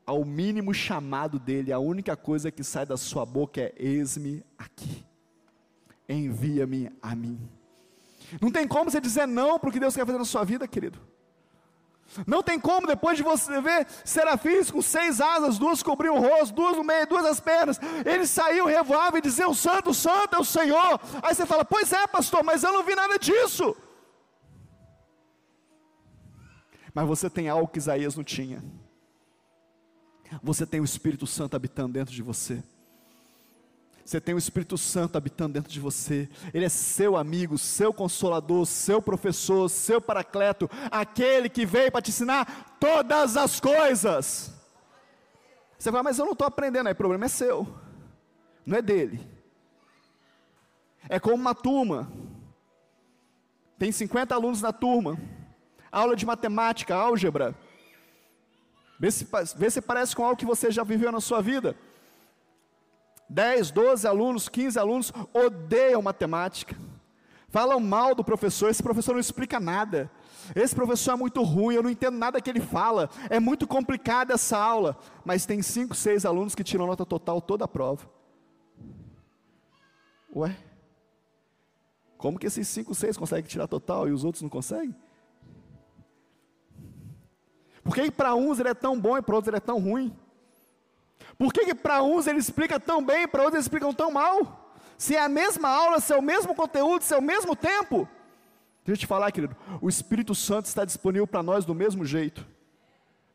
ao 0.06 0.24
mínimo 0.24 0.72
chamado 0.72 1.38
dele, 1.38 1.72
a 1.72 1.78
única 1.78 2.16
coisa 2.16 2.50
que 2.50 2.62
sai 2.62 2.86
da 2.86 2.96
sua 2.96 3.26
boca 3.26 3.60
é: 3.60 3.74
eis-me 3.76 4.44
aqui, 4.56 5.04
envia-me 6.08 6.90
a 7.02 7.14
mim. 7.16 7.40
Não 8.40 8.50
tem 8.50 8.68
como 8.68 8.90
você 8.90 9.00
dizer 9.00 9.26
não 9.26 9.58
para 9.58 9.68
o 9.68 9.72
que 9.72 9.80
Deus 9.80 9.94
quer 9.94 10.06
fazer 10.06 10.18
na 10.18 10.24
sua 10.24 10.44
vida, 10.44 10.66
querido. 10.68 11.13
Não 12.26 12.42
tem 12.42 12.60
como, 12.60 12.86
depois 12.86 13.16
de 13.16 13.22
você 13.22 13.60
ver 13.60 13.86
serafins 14.04 14.70
com 14.70 14.80
seis 14.80 15.20
asas, 15.20 15.58
duas 15.58 15.82
cobriam 15.82 16.16
o 16.16 16.20
rosto, 16.20 16.54
duas 16.54 16.76
no 16.76 16.84
meio, 16.84 17.06
duas 17.06 17.24
as 17.24 17.40
pernas, 17.40 17.80
eles 18.04 18.30
saíam, 18.30 18.66
revoavam 18.66 19.18
e 19.18 19.22
diziam: 19.22 19.52
Santo, 19.52 19.92
Santo 19.92 20.36
é 20.36 20.38
o 20.38 20.44
Senhor. 20.44 21.00
Aí 21.22 21.34
você 21.34 21.44
fala: 21.44 21.64
Pois 21.64 21.92
é, 21.92 22.06
pastor, 22.06 22.44
mas 22.44 22.62
eu 22.62 22.72
não 22.72 22.84
vi 22.84 22.94
nada 22.94 23.18
disso. 23.18 23.76
Mas 26.94 27.06
você 27.06 27.28
tem 27.28 27.48
algo 27.48 27.66
que 27.66 27.78
Isaías 27.78 28.14
não 28.14 28.22
tinha. 28.22 28.62
Você 30.42 30.64
tem 30.64 30.80
o 30.80 30.84
Espírito 30.84 31.26
Santo 31.26 31.56
habitando 31.56 31.92
dentro 31.92 32.14
de 32.14 32.22
você. 32.22 32.62
Você 34.04 34.20
tem 34.20 34.34
o 34.34 34.38
Espírito 34.38 34.76
Santo 34.76 35.16
habitando 35.16 35.54
dentro 35.54 35.72
de 35.72 35.80
você. 35.80 36.28
Ele 36.52 36.66
é 36.66 36.68
seu 36.68 37.16
amigo, 37.16 37.56
seu 37.56 37.92
consolador, 37.92 38.66
seu 38.66 39.00
professor, 39.00 39.68
seu 39.70 40.00
paracleto, 40.00 40.68
aquele 40.90 41.48
que 41.48 41.64
veio 41.64 41.90
para 41.90 42.02
te 42.02 42.10
ensinar 42.10 42.76
todas 42.78 43.36
as 43.36 43.58
coisas. 43.58 44.52
Você 45.78 45.90
fala, 45.90 46.02
mas 46.02 46.18
eu 46.18 46.26
não 46.26 46.32
estou 46.32 46.46
aprendendo, 46.46 46.86
aí 46.86 46.92
o 46.92 46.96
problema 46.96 47.24
é 47.24 47.28
seu, 47.28 47.66
não 48.64 48.76
é 48.76 48.82
dele. 48.82 49.26
É 51.08 51.18
como 51.18 51.36
uma 51.36 51.54
turma, 51.54 52.10
tem 53.78 53.90
50 53.90 54.34
alunos 54.34 54.60
na 54.60 54.72
turma, 54.72 55.18
aula 55.90 56.14
de 56.14 56.26
matemática, 56.26 56.94
álgebra. 56.94 57.54
Vê 58.98 59.10
se, 59.10 59.26
vê 59.56 59.70
se 59.70 59.80
parece 59.80 60.14
com 60.14 60.24
algo 60.24 60.36
que 60.36 60.46
você 60.46 60.70
já 60.70 60.84
viveu 60.84 61.10
na 61.10 61.20
sua 61.20 61.40
vida. 61.40 61.76
10, 63.28 63.70
12 63.70 64.06
alunos, 64.06 64.48
15 64.48 64.78
alunos 64.78 65.12
odeiam 65.32 66.02
matemática. 66.02 66.76
Falam 67.48 67.78
mal 67.78 68.14
do 68.14 68.24
professor, 68.24 68.68
esse 68.68 68.82
professor 68.82 69.12
não 69.12 69.20
explica 69.20 69.60
nada. 69.60 70.10
Esse 70.56 70.74
professor 70.74 71.12
é 71.12 71.16
muito 71.16 71.42
ruim, 71.42 71.76
eu 71.76 71.82
não 71.82 71.90
entendo 71.90 72.18
nada 72.18 72.40
que 72.40 72.50
ele 72.50 72.60
fala. 72.60 73.08
É 73.30 73.38
muito 73.38 73.66
complicada 73.66 74.34
essa 74.34 74.58
aula. 74.58 74.98
Mas 75.24 75.46
tem 75.46 75.62
5, 75.62 75.94
6 75.94 76.26
alunos 76.26 76.54
que 76.54 76.64
tiram 76.64 76.86
nota 76.86 77.06
total 77.06 77.40
toda 77.40 77.64
a 77.64 77.68
prova. 77.68 78.10
Ué? 80.34 80.56
Como 82.18 82.38
que 82.38 82.46
esses 82.46 82.66
5, 82.66 82.92
6 82.94 83.16
conseguem 83.16 83.48
tirar 83.48 83.68
total 83.68 84.08
e 84.08 84.12
os 84.12 84.24
outros 84.24 84.42
não 84.42 84.48
conseguem? 84.48 84.94
Por 87.84 87.94
que 87.94 88.10
para 88.10 88.34
uns 88.34 88.58
ele 88.58 88.70
é 88.70 88.74
tão 88.74 88.98
bom 88.98 89.16
e 89.16 89.22
para 89.22 89.34
outros 89.36 89.48
ele 89.48 89.58
é 89.58 89.60
tão 89.60 89.78
ruim? 89.78 90.16
Por 91.38 91.52
que, 91.52 91.64
que 91.64 91.74
para 91.74 92.02
uns 92.02 92.26
ele 92.26 92.38
explica 92.38 92.78
tão 92.78 93.04
bem 93.04 93.26
para 93.26 93.42
outros 93.42 93.56
eles 93.56 93.66
explicam 93.66 93.92
tão 93.92 94.10
mal? 94.10 94.76
Se 94.96 95.16
é 95.16 95.20
a 95.20 95.28
mesma 95.28 95.68
aula, 95.68 96.00
se 96.00 96.12
é 96.12 96.16
o 96.16 96.22
mesmo 96.22 96.54
conteúdo, 96.54 97.02
se 97.02 97.14
é 97.14 97.18
o 97.18 97.22
mesmo 97.22 97.56
tempo. 97.56 98.08
Deixa 98.84 98.98
eu 98.98 99.00
te 99.00 99.06
falar, 99.06 99.32
querido, 99.32 99.56
o 99.80 99.88
Espírito 99.88 100.34
Santo 100.34 100.66
está 100.66 100.84
disponível 100.84 101.26
para 101.26 101.42
nós 101.42 101.64
do 101.64 101.74
mesmo 101.74 102.04
jeito. 102.04 102.46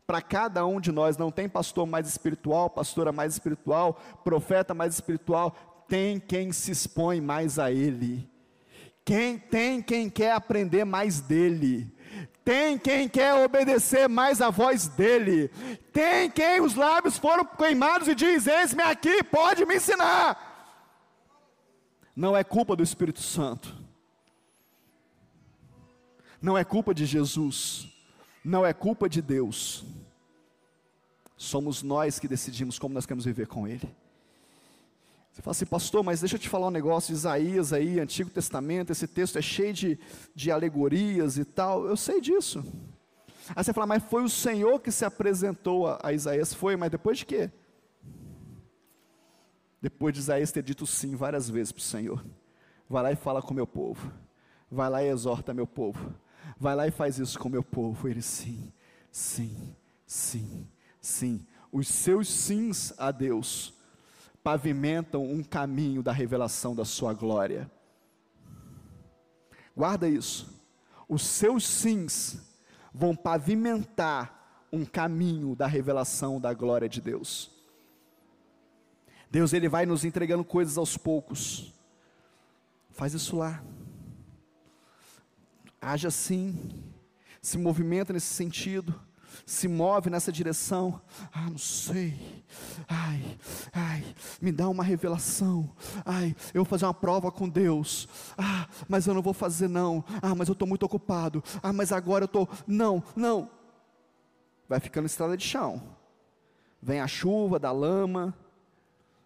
Para 0.05 0.21
cada 0.21 0.65
um 0.65 0.79
de 0.79 0.91
nós, 0.91 1.17
não 1.17 1.31
tem 1.31 1.49
pastor 1.49 1.85
mais 1.85 2.07
espiritual, 2.07 2.69
pastora 2.69 3.11
mais 3.11 3.33
espiritual, 3.33 3.99
profeta 4.23 4.73
mais 4.73 4.93
espiritual, 4.93 5.55
tem 5.87 6.19
quem 6.19 6.51
se 6.51 6.71
expõe 6.71 7.19
mais 7.19 7.59
a 7.59 7.71
Ele. 7.71 8.29
Quem 9.03 9.39
tem 9.39 9.81
quem 9.81 10.09
quer 10.09 10.33
aprender 10.33 10.85
mais 10.85 11.19
dele. 11.19 11.91
Tem 12.49 12.79
quem 12.79 13.07
quer 13.07 13.35
obedecer 13.35 14.09
mais 14.09 14.41
a 14.41 14.49
voz 14.49 14.87
dele. 14.87 15.49
Tem 15.93 16.31
quem 16.31 16.59
os 16.59 16.73
lábios 16.73 17.15
foram 17.15 17.45
queimados 17.45 18.07
e 18.07 18.15
diz: 18.15 18.47
Eis-me 18.47 18.81
aqui, 18.81 19.23
pode 19.23 19.67
me 19.67 19.75
ensinar. 19.75 20.75
Não 22.15 22.35
é 22.35 22.43
culpa 22.43 22.75
do 22.75 22.81
Espírito 22.81 23.21
Santo. 23.21 23.77
Não 26.41 26.57
é 26.57 26.63
culpa 26.63 26.91
de 26.91 27.05
Jesus, 27.05 27.87
não 28.43 28.65
é 28.65 28.73
culpa 28.73 29.07
de 29.07 29.21
Deus. 29.21 29.85
Somos 31.37 31.83
nós 31.83 32.17
que 32.17 32.27
decidimos 32.27 32.79
como 32.79 32.95
nós 32.95 33.05
queremos 33.05 33.25
viver 33.25 33.45
com 33.45 33.67
Ele. 33.67 33.95
Você 35.39 35.43
fala 35.43 35.51
assim, 35.51 35.65
pastor, 35.65 36.03
mas 36.03 36.19
deixa 36.19 36.35
eu 36.35 36.39
te 36.39 36.49
falar 36.49 36.67
um 36.67 36.71
negócio, 36.71 37.13
Isaías 37.13 37.71
aí, 37.71 37.97
Antigo 37.97 38.29
Testamento, 38.29 38.91
esse 38.91 39.07
texto 39.07 39.37
é 39.37 39.41
cheio 39.41 39.73
de, 39.73 39.97
de 40.35 40.51
alegorias 40.51 41.37
e 41.37 41.45
tal. 41.45 41.85
Eu 41.85 41.95
sei 41.95 42.19
disso. 42.19 42.61
Aí 43.55 43.63
você 43.63 43.71
fala, 43.71 43.87
mas 43.87 44.03
foi 44.03 44.21
o 44.21 44.27
Senhor 44.27 44.81
que 44.81 44.91
se 44.91 45.05
apresentou 45.05 45.87
a, 45.87 45.97
a 46.03 46.11
Isaías. 46.11 46.53
Foi, 46.53 46.75
mas 46.75 46.91
depois 46.91 47.19
de 47.19 47.25
quê? 47.25 47.49
Depois 49.81 50.13
de 50.13 50.19
Isaías 50.19 50.51
ter 50.51 50.61
dito 50.61 50.85
sim 50.85 51.15
várias 51.15 51.49
vezes 51.49 51.71
para 51.71 51.79
o 51.79 51.83
Senhor. 51.83 52.25
Vai 52.89 53.03
lá 53.03 53.11
e 53.13 53.15
fala 53.15 53.41
com 53.41 53.53
meu 53.53 53.65
povo. 53.65 54.11
Vai 54.69 54.89
lá 54.89 55.01
e 55.01 55.07
exorta 55.07 55.53
meu 55.53 55.65
povo. 55.65 56.13
Vai 56.59 56.75
lá 56.75 56.85
e 56.85 56.91
faz 56.91 57.17
isso 57.17 57.39
com 57.39 57.47
meu 57.47 57.63
povo. 57.63 58.09
Ele 58.09 58.21
sim, 58.21 58.73
sim, 59.09 59.73
sim, 60.05 60.67
sim. 60.99 61.47
Os 61.71 61.87
seus 61.87 62.27
sims 62.27 62.93
a 62.97 63.09
Deus 63.09 63.78
pavimentam 64.49 65.23
um 65.23 65.43
caminho 65.43 66.01
da 66.01 66.11
revelação 66.11 66.75
da 66.75 66.83
sua 66.83 67.13
glória. 67.13 67.69
Guarda 69.77 70.09
isso. 70.09 70.59
Os 71.07 71.21
seus 71.21 71.63
sims 71.63 72.41
vão 72.91 73.15
pavimentar 73.15 74.65
um 74.73 74.83
caminho 74.83 75.55
da 75.55 75.67
revelação 75.67 76.41
da 76.41 76.51
glória 76.51 76.89
de 76.89 76.99
Deus. 76.99 77.51
Deus 79.29 79.53
ele 79.53 79.69
vai 79.69 79.85
nos 79.85 80.03
entregando 80.03 80.43
coisas 80.43 80.79
aos 80.79 80.97
poucos. 80.97 81.71
Faz 82.89 83.13
isso 83.13 83.37
lá. 83.37 83.63
Haja 85.79 86.07
assim. 86.07 86.91
Se 87.39 87.55
movimenta 87.59 88.13
nesse 88.13 88.33
sentido 88.33 88.99
se 89.45 89.67
move 89.67 90.09
nessa 90.09 90.31
direção. 90.31 91.01
Ah, 91.33 91.49
não 91.49 91.57
sei. 91.57 92.43
Ai, 92.87 93.37
ai, 93.73 94.15
me 94.41 94.51
dá 94.51 94.67
uma 94.69 94.83
revelação. 94.83 95.69
Ai, 96.05 96.35
eu 96.53 96.63
vou 96.63 96.65
fazer 96.65 96.85
uma 96.85 96.93
prova 96.93 97.31
com 97.31 97.47
Deus. 97.47 98.07
Ah, 98.37 98.67
mas 98.87 99.07
eu 99.07 99.13
não 99.13 99.21
vou 99.21 99.33
fazer 99.33 99.67
não. 99.67 100.03
Ah, 100.21 100.35
mas 100.35 100.47
eu 100.47 100.53
estou 100.53 100.67
muito 100.67 100.83
ocupado. 100.83 101.43
Ah, 101.61 101.73
mas 101.73 101.91
agora 101.91 102.23
eu 102.23 102.27
estou. 102.27 102.49
Não, 102.67 103.03
não. 103.15 103.49
Vai 104.67 104.79
ficando 104.79 105.05
estrada 105.05 105.35
de 105.35 105.45
chão. 105.45 105.81
Vem 106.81 106.99
a 106.99 107.07
chuva, 107.07 107.59
da 107.59 107.71
lama. 107.71 108.33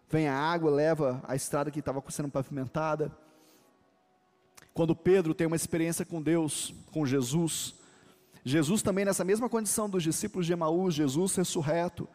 Vem 0.08 0.28
a 0.28 0.36
água, 0.36 0.70
leva 0.70 1.22
a 1.26 1.34
estrada 1.34 1.70
que 1.70 1.80
estava 1.80 2.02
sendo 2.08 2.30
pavimentada. 2.30 3.10
Quando 4.72 4.94
Pedro 4.96 5.34
tem 5.34 5.46
uma 5.46 5.56
experiência 5.56 6.04
com 6.04 6.20
Deus, 6.20 6.74
com 6.92 7.06
Jesus, 7.06 7.74
Jesus 8.44 8.82
também 8.82 9.04
nessa 9.04 9.24
mesma 9.24 9.48
condição 9.48 9.88
dos 9.88 10.02
discípulos 10.02 10.46
de 10.46 10.52
Emaús, 10.52 10.94
Jesus 10.94 11.34
ressurreto. 11.34 12.06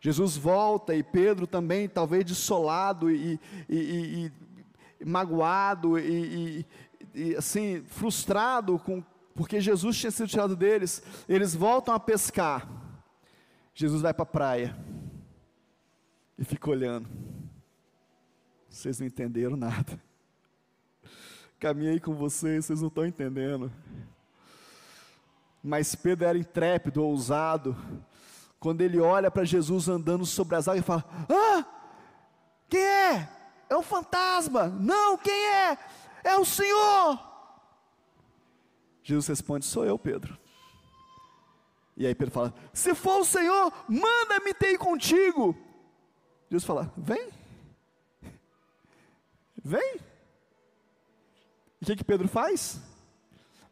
Jesus 0.00 0.36
volta 0.36 0.94
e 0.96 1.02
Pedro 1.02 1.46
também, 1.46 1.88
talvez 1.88 2.24
dissolado 2.24 3.08
e, 3.08 3.38
e, 3.68 3.76
e, 3.76 4.32
e 5.00 5.04
magoado 5.04 5.96
e, 5.96 6.66
assim 7.38 7.82
frustrado 7.84 8.78
com 8.80 9.02
porque 9.34 9.60
Jesus 9.60 9.96
tinha 9.96 10.10
sido 10.10 10.28
tirado 10.28 10.54
deles. 10.54 11.02
Eles 11.28 11.54
voltam 11.54 11.94
a 11.94 12.00
pescar. 12.00 12.68
Jesus 13.74 14.02
vai 14.02 14.12
para 14.12 14.24
a 14.24 14.26
praia 14.26 14.76
e 16.38 16.44
fica 16.44 16.68
olhando. 16.68 17.08
Vocês 18.68 19.00
não 19.00 19.06
entenderam 19.06 19.56
nada. 19.56 20.00
Caminhei 21.58 22.00
com 22.00 22.14
vocês, 22.14 22.66
vocês 22.66 22.80
não 22.80 22.88
estão 22.88 23.06
entendendo. 23.06 23.72
Mas 25.62 25.94
Pedro 25.94 26.26
era 26.26 26.36
intrépido, 26.36 27.04
ousado. 27.04 27.76
Quando 28.58 28.80
ele 28.80 29.00
olha 29.00 29.30
para 29.30 29.44
Jesus 29.44 29.88
andando 29.88 30.26
sobre 30.26 30.56
as 30.56 30.66
águas, 30.66 30.78
ele 30.78 30.86
fala: 30.86 31.04
Ah, 31.28 31.64
quem 32.68 32.82
é? 32.82 33.28
É 33.68 33.76
um 33.76 33.82
fantasma. 33.82 34.66
Não, 34.66 35.16
quem 35.16 35.32
é? 35.32 35.78
É 36.24 36.36
o 36.36 36.44
Senhor. 36.44 37.18
Jesus 39.02 39.28
responde: 39.28 39.64
Sou 39.64 39.84
eu, 39.84 39.98
Pedro. 39.98 40.38
E 41.96 42.06
aí 42.06 42.14
Pedro 42.14 42.34
fala: 42.34 42.54
Se 42.72 42.94
for 42.94 43.20
o 43.20 43.24
Senhor, 43.24 43.72
manda-me 43.88 44.54
ter 44.54 44.76
contigo. 44.78 45.56
Jesus 46.50 46.64
fala: 46.64 46.92
Vem, 46.96 47.30
vem. 49.62 50.00
E 51.80 51.84
o 51.84 51.86
que, 51.86 51.96
que 51.96 52.04
Pedro 52.04 52.28
faz? 52.28 52.80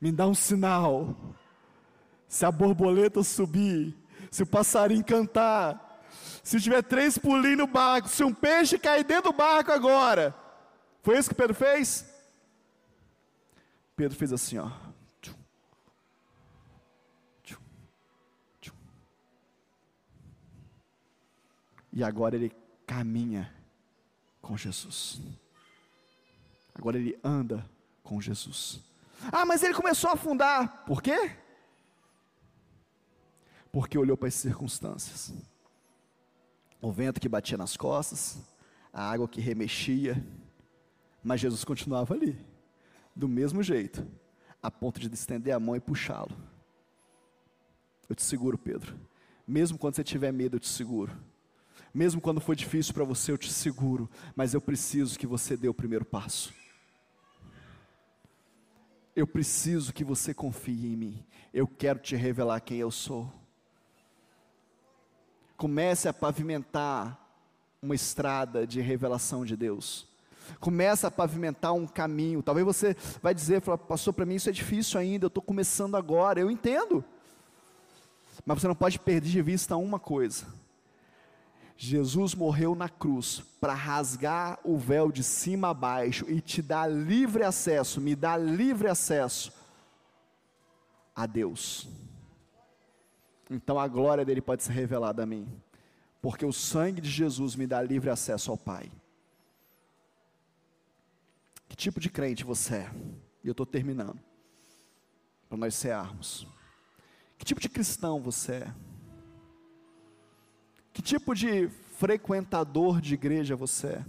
Me 0.00 0.10
dá 0.10 0.26
um 0.26 0.34
sinal 0.34 1.14
se 2.30 2.46
a 2.46 2.52
borboleta 2.52 3.24
subir, 3.24 3.92
se 4.30 4.44
o 4.44 4.46
passarinho 4.46 5.04
cantar, 5.04 6.00
se 6.44 6.60
tiver 6.60 6.80
três 6.80 7.18
pulinhos 7.18 7.58
no 7.58 7.66
barco, 7.66 8.08
se 8.08 8.22
um 8.22 8.32
peixe 8.32 8.78
cair 8.78 9.02
dentro 9.02 9.32
do 9.32 9.36
barco 9.36 9.72
agora. 9.72 10.32
Foi 11.02 11.18
isso 11.18 11.28
que 11.28 11.34
Pedro 11.34 11.54
fez? 11.54 12.08
Pedro 13.96 14.16
fez 14.16 14.32
assim, 14.32 14.58
ó. 14.58 14.70
E 21.92 22.04
agora 22.04 22.36
ele 22.36 22.54
caminha 22.86 23.52
com 24.40 24.56
Jesus. 24.56 25.20
Agora 26.76 26.96
ele 26.96 27.18
anda 27.24 27.68
com 28.04 28.20
Jesus. 28.20 28.80
Ah, 29.32 29.44
mas 29.44 29.64
ele 29.64 29.74
começou 29.74 30.10
a 30.10 30.12
afundar. 30.12 30.84
Por 30.86 31.02
quê? 31.02 31.39
Porque 33.72 33.98
olhou 33.98 34.16
para 34.16 34.28
as 34.28 34.34
circunstâncias. 34.34 35.32
O 36.80 36.90
vento 36.90 37.20
que 37.20 37.28
batia 37.28 37.58
nas 37.58 37.76
costas, 37.76 38.38
a 38.92 39.10
água 39.10 39.28
que 39.28 39.40
remexia, 39.40 40.24
mas 41.22 41.40
Jesus 41.40 41.64
continuava 41.64 42.14
ali, 42.14 42.38
do 43.14 43.28
mesmo 43.28 43.62
jeito, 43.62 44.06
a 44.62 44.70
ponto 44.70 44.98
de 44.98 45.12
estender 45.12 45.54
a 45.54 45.60
mão 45.60 45.76
e 45.76 45.80
puxá-lo. 45.80 46.36
Eu 48.08 48.16
te 48.16 48.22
seguro, 48.22 48.58
Pedro. 48.58 48.98
Mesmo 49.46 49.78
quando 49.78 49.94
você 49.94 50.04
tiver 50.04 50.32
medo, 50.32 50.56
eu 50.56 50.60
te 50.60 50.68
seguro. 50.68 51.12
Mesmo 51.92 52.20
quando 52.20 52.40
for 52.40 52.56
difícil 52.56 52.94
para 52.94 53.04
você, 53.04 53.30
eu 53.30 53.38
te 53.38 53.52
seguro. 53.52 54.08
Mas 54.34 54.54
eu 54.54 54.60
preciso 54.60 55.18
que 55.18 55.26
você 55.26 55.56
dê 55.56 55.68
o 55.68 55.74
primeiro 55.74 56.04
passo. 56.04 56.52
Eu 59.14 59.26
preciso 59.26 59.92
que 59.92 60.02
você 60.02 60.32
confie 60.32 60.86
em 60.92 60.96
mim. 60.96 61.26
Eu 61.52 61.66
quero 61.66 61.98
te 61.98 62.16
revelar 62.16 62.60
quem 62.60 62.78
eu 62.78 62.90
sou 62.90 63.39
comece 65.60 66.08
a 66.08 66.12
pavimentar 66.14 67.20
uma 67.82 67.94
estrada 67.94 68.66
de 68.66 68.80
revelação 68.80 69.44
de 69.44 69.54
Deus. 69.54 70.08
Comece 70.58 71.04
a 71.04 71.10
pavimentar 71.10 71.74
um 71.74 71.86
caminho. 71.86 72.42
Talvez 72.42 72.64
você 72.64 72.96
vai 73.22 73.34
dizer, 73.34 73.60
passou 73.86 74.10
para 74.10 74.24
mim 74.24 74.36
isso 74.36 74.48
é 74.48 74.52
difícil 74.52 74.98
ainda, 74.98 75.26
eu 75.26 75.28
estou 75.28 75.42
começando 75.42 75.98
agora. 75.98 76.40
Eu 76.40 76.50
entendo. 76.50 77.04
Mas 78.46 78.58
você 78.58 78.68
não 78.68 78.74
pode 78.74 78.98
perder 78.98 79.28
de 79.28 79.42
vista 79.42 79.76
uma 79.76 79.98
coisa. 79.98 80.46
Jesus 81.76 82.34
morreu 82.34 82.74
na 82.74 82.88
cruz 82.88 83.42
para 83.60 83.74
rasgar 83.74 84.58
o 84.64 84.78
véu 84.78 85.12
de 85.12 85.22
cima 85.22 85.68
a 85.68 85.74
baixo 85.74 86.24
e 86.26 86.40
te 86.40 86.62
dar 86.62 86.86
livre 86.86 87.42
acesso, 87.42 88.00
me 88.00 88.16
dar 88.16 88.38
livre 88.38 88.88
acesso 88.88 89.52
a 91.14 91.26
Deus 91.26 91.86
então 93.50 93.80
a 93.80 93.88
glória 93.88 94.24
dele 94.24 94.40
pode 94.40 94.62
ser 94.62 94.72
revelada 94.72 95.24
a 95.24 95.26
mim, 95.26 95.48
porque 96.22 96.46
o 96.46 96.52
sangue 96.52 97.00
de 97.00 97.10
Jesus 97.10 97.56
me 97.56 97.66
dá 97.66 97.82
livre 97.82 98.08
acesso 98.08 98.52
ao 98.52 98.56
Pai. 98.56 98.90
Que 101.68 101.74
tipo 101.74 101.98
de 101.98 102.08
crente 102.08 102.44
você 102.44 102.76
é? 102.76 102.90
E 103.42 103.48
eu 103.48 103.52
estou 103.52 103.66
terminando, 103.66 104.18
para 105.48 105.58
nós 105.58 105.74
cearmos. 105.74 106.46
Que 107.36 107.44
tipo 107.44 107.60
de 107.60 107.68
cristão 107.68 108.20
você 108.20 108.52
é? 108.52 108.74
Que 110.92 111.02
tipo 111.02 111.34
de 111.34 111.68
frequentador 111.68 113.00
de 113.00 113.14
igreja 113.14 113.56
você 113.56 113.86
é? 113.88 114.04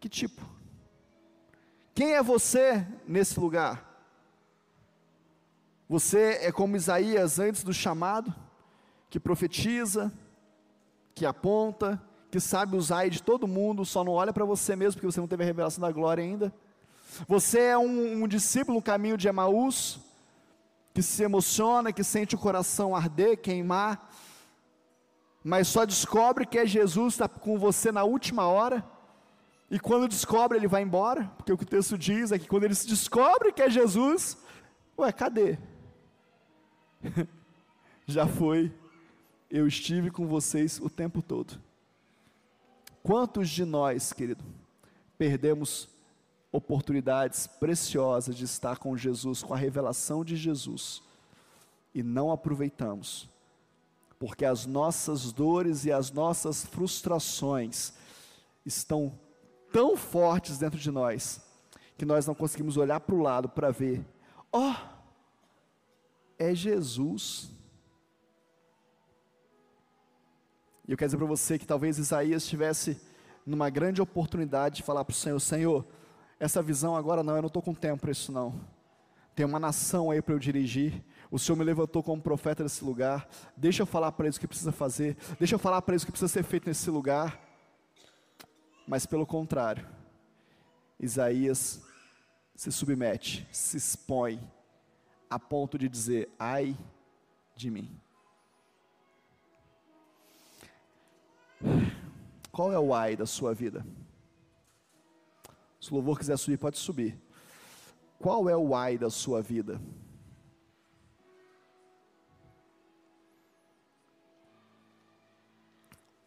Que 0.00 0.08
tipo? 0.08 0.42
Quem 1.94 2.14
é 2.14 2.22
você 2.22 2.86
nesse 3.06 3.38
lugar? 3.38 3.83
Você 5.88 6.38
é 6.40 6.50
como 6.50 6.76
Isaías 6.76 7.38
antes 7.38 7.62
do 7.62 7.72
chamado, 7.72 8.34
que 9.10 9.20
profetiza, 9.20 10.12
que 11.14 11.26
aponta, 11.26 12.02
que 12.30 12.40
sabe 12.40 12.76
usar 12.76 13.08
de 13.08 13.22
todo 13.22 13.46
mundo, 13.46 13.84
só 13.84 14.02
não 14.02 14.12
olha 14.12 14.32
para 14.32 14.44
você 14.44 14.74
mesmo 14.74 14.94
porque 14.94 15.12
você 15.12 15.20
não 15.20 15.28
teve 15.28 15.42
a 15.42 15.46
revelação 15.46 15.82
da 15.82 15.92
glória 15.92 16.24
ainda. 16.24 16.52
Você 17.28 17.60
é 17.60 17.78
um, 17.78 18.24
um 18.24 18.26
discípulo 18.26 18.78
no 18.78 18.82
caminho 18.82 19.16
de 19.16 19.28
Emaús, 19.28 20.00
que 20.92 21.02
se 21.02 21.22
emociona, 21.22 21.92
que 21.92 22.02
sente 22.02 22.34
o 22.34 22.38
coração 22.38 22.96
arder, 22.96 23.40
queimar, 23.40 24.10
mas 25.44 25.68
só 25.68 25.84
descobre 25.84 26.46
que 26.46 26.58
é 26.58 26.66
Jesus 26.66 27.14
está 27.14 27.28
com 27.28 27.58
você 27.58 27.92
na 27.92 28.02
última 28.02 28.46
hora. 28.46 28.82
E 29.70 29.78
quando 29.78 30.08
descobre, 30.08 30.56
ele 30.56 30.66
vai 30.66 30.82
embora, 30.82 31.30
porque 31.36 31.52
o 31.52 31.58
que 31.58 31.64
o 31.64 31.68
texto 31.68 31.98
diz 31.98 32.32
é 32.32 32.38
que 32.38 32.48
quando 32.48 32.64
ele 32.64 32.74
se 32.74 32.86
descobre 32.86 33.52
que 33.52 33.60
é 33.60 33.68
Jesus, 33.68 34.38
ué, 34.98 35.12
cadê? 35.12 35.58
Já 38.06 38.26
foi, 38.26 38.72
eu 39.50 39.66
estive 39.66 40.10
com 40.10 40.26
vocês 40.26 40.80
o 40.80 40.90
tempo 40.90 41.22
todo. 41.22 41.60
Quantos 43.02 43.50
de 43.50 43.64
nós, 43.64 44.12
querido, 44.12 44.44
perdemos 45.18 45.88
oportunidades 46.50 47.46
preciosas 47.46 48.36
de 48.36 48.44
estar 48.44 48.78
com 48.78 48.96
Jesus, 48.96 49.42
com 49.42 49.52
a 49.52 49.56
revelação 49.56 50.24
de 50.24 50.36
Jesus, 50.36 51.02
e 51.94 52.02
não 52.02 52.30
aproveitamos, 52.30 53.28
porque 54.18 54.44
as 54.44 54.66
nossas 54.66 55.32
dores 55.32 55.84
e 55.84 55.92
as 55.92 56.10
nossas 56.10 56.64
frustrações 56.64 57.92
estão 58.64 59.18
tão 59.72 59.96
fortes 59.96 60.58
dentro 60.58 60.78
de 60.78 60.90
nós, 60.90 61.40
que 61.98 62.04
nós 62.04 62.26
não 62.26 62.34
conseguimos 62.34 62.76
olhar 62.76 63.00
para 63.00 63.14
o 63.14 63.20
lado 63.20 63.48
para 63.48 63.70
ver, 63.70 64.04
ó, 64.52 64.70
oh, 64.70 64.93
é 66.38 66.54
Jesus. 66.54 67.50
E 70.86 70.92
eu 70.92 70.96
quero 70.96 71.08
dizer 71.08 71.18
para 71.18 71.26
você 71.26 71.58
que 71.58 71.66
talvez 71.66 71.98
Isaías 71.98 72.42
estivesse 72.42 73.00
numa 73.46 73.70
grande 73.70 74.02
oportunidade 74.02 74.76
de 74.76 74.82
falar 74.82 75.04
para 75.04 75.12
o 75.12 75.16
Senhor: 75.16 75.40
Senhor, 75.40 75.86
essa 76.38 76.62
visão 76.62 76.96
agora 76.96 77.22
não, 77.22 77.36
eu 77.36 77.42
não 77.42 77.46
estou 77.48 77.62
com 77.62 77.74
tempo 77.74 78.02
para 78.02 78.10
isso 78.10 78.30
não. 78.32 78.60
Tem 79.34 79.44
uma 79.44 79.58
nação 79.58 80.10
aí 80.10 80.22
para 80.22 80.34
eu 80.34 80.38
dirigir. 80.38 81.04
O 81.30 81.38
Senhor 81.38 81.56
me 81.56 81.64
levantou 81.64 82.02
como 82.02 82.22
profeta 82.22 82.62
nesse 82.62 82.84
lugar. 82.84 83.28
Deixa 83.56 83.82
eu 83.82 83.86
falar 83.86 84.12
para 84.12 84.26
eles 84.26 84.36
o 84.36 84.40
que 84.40 84.46
precisa 84.46 84.70
fazer. 84.70 85.16
Deixa 85.38 85.56
eu 85.56 85.58
falar 85.58 85.82
para 85.82 85.94
eles 85.94 86.02
o 86.02 86.06
que 86.06 86.12
precisa 86.12 86.32
ser 86.32 86.44
feito 86.44 86.68
nesse 86.68 86.88
lugar. 86.90 87.40
Mas 88.86 89.06
pelo 89.06 89.26
contrário, 89.26 89.88
Isaías 91.00 91.82
se 92.54 92.70
submete, 92.70 93.48
se 93.50 93.76
expõe, 93.76 94.38
a 95.28 95.38
ponto 95.38 95.78
de 95.78 95.88
dizer: 95.88 96.30
ai 96.38 96.76
de 97.56 97.70
mim. 97.70 98.00
Qual 102.50 102.72
é 102.72 102.78
o 102.78 102.94
ai 102.94 103.16
da 103.16 103.26
sua 103.26 103.52
vida? 103.52 103.84
Se 105.80 105.90
o 105.90 105.94
louvor 105.94 106.18
quiser 106.18 106.36
subir, 106.36 106.56
pode 106.56 106.78
subir. 106.78 107.18
Qual 108.18 108.48
é 108.48 108.56
o 108.56 108.74
ai 108.74 108.96
da 108.96 109.10
sua 109.10 109.42
vida? 109.42 109.80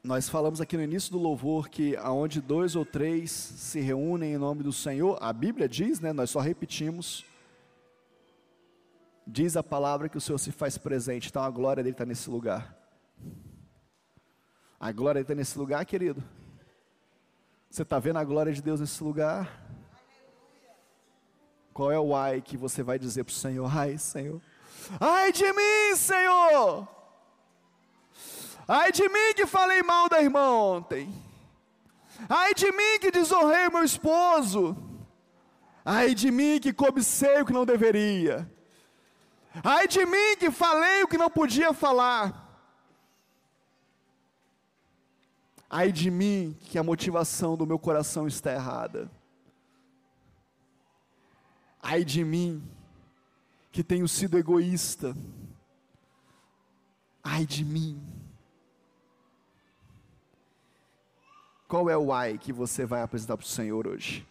Nós 0.03 0.29
falamos 0.29 0.61
aqui 0.61 0.77
no 0.77 0.83
início 0.83 1.11
do 1.11 1.17
louvor 1.17 1.67
que 1.67 1.95
aonde 1.97 2.39
dois 2.39 2.75
ou 2.75 2.85
três 2.85 3.29
se 3.29 3.81
reúnem 3.81 4.33
em 4.33 4.37
nome 4.37 4.63
do 4.63 4.71
Senhor, 4.71 5.17
a 5.21 5.33
Bíblia 5.33 5.67
diz, 5.67 5.99
né? 5.99 6.13
Nós 6.13 6.29
só 6.29 6.39
repetimos. 6.39 7.25
Diz 9.29 9.57
a 9.57 9.61
palavra 9.61 10.07
que 10.07 10.17
o 10.17 10.21
Senhor 10.21 10.37
se 10.37 10.53
faz 10.53 10.77
presente, 10.77 11.27
então 11.27 11.43
a 11.43 11.49
glória 11.49 11.83
dele 11.83 11.93
está 11.93 12.05
nesse 12.05 12.29
lugar. 12.29 12.73
A 14.79 14.89
glória 14.93 15.19
está 15.19 15.35
nesse 15.35 15.59
lugar, 15.59 15.85
querido. 15.85 16.23
Você 17.69 17.81
está 17.81 17.99
vendo 17.99 18.19
a 18.19 18.23
glória 18.23 18.53
de 18.53 18.61
Deus 18.61 18.79
nesse 18.79 19.03
lugar? 19.03 19.61
Qual 21.73 21.91
é 21.91 21.99
o 21.99 22.15
ai 22.15 22.41
que 22.41 22.55
você 22.55 22.81
vai 22.81 22.97
dizer 22.97 23.25
para 23.25 23.33
o 23.33 23.35
Senhor? 23.35 23.77
Ai, 23.77 23.97
Senhor. 23.97 24.41
Ai 24.97 25.33
de 25.33 25.51
mim, 25.51 25.95
Senhor. 25.97 26.87
Ai 28.65 28.93
de 28.93 29.09
mim 29.09 29.33
que 29.35 29.45
falei 29.45 29.83
mal 29.83 30.07
da 30.07 30.21
irmã 30.21 30.51
ontem. 30.51 31.13
Ai 32.29 32.53
de 32.53 32.71
mim 32.71 32.99
que 33.01 33.11
desonrei 33.11 33.67
o 33.67 33.73
meu 33.73 33.83
esposo. 33.83 34.77
Ai 35.83 36.15
de 36.15 36.31
mim 36.31 36.61
que 36.61 36.71
cobicei 36.71 37.41
o 37.41 37.45
que 37.45 37.51
não 37.51 37.65
deveria. 37.65 38.49
Ai 39.63 39.87
de 39.87 40.05
mim 40.05 40.35
que 40.37 40.51
falei 40.51 41.03
o 41.03 41.07
que 41.07 41.17
não 41.17 41.29
podia 41.29 41.73
falar. 41.73 42.45
Ai 45.69 45.91
de 45.91 46.09
mim 46.09 46.57
que 46.61 46.77
a 46.77 46.83
motivação 46.83 47.57
do 47.57 47.65
meu 47.65 47.77
coração 47.77 48.27
está 48.27 48.53
errada. 48.53 49.11
Ai 51.81 52.03
de 52.03 52.23
mim 52.23 52.63
que 53.71 53.83
tenho 53.83 54.07
sido 54.07 54.37
egoísta. 54.37 55.15
Ai 57.23 57.45
de 57.45 57.65
mim. 57.65 58.01
Qual 61.67 61.89
é 61.89 61.97
o 61.97 62.13
ai 62.13 62.37
que 62.37 62.53
você 62.53 62.85
vai 62.85 63.01
apresentar 63.01 63.35
para 63.35 63.43
o 63.43 63.47
Senhor 63.47 63.87
hoje? 63.87 64.25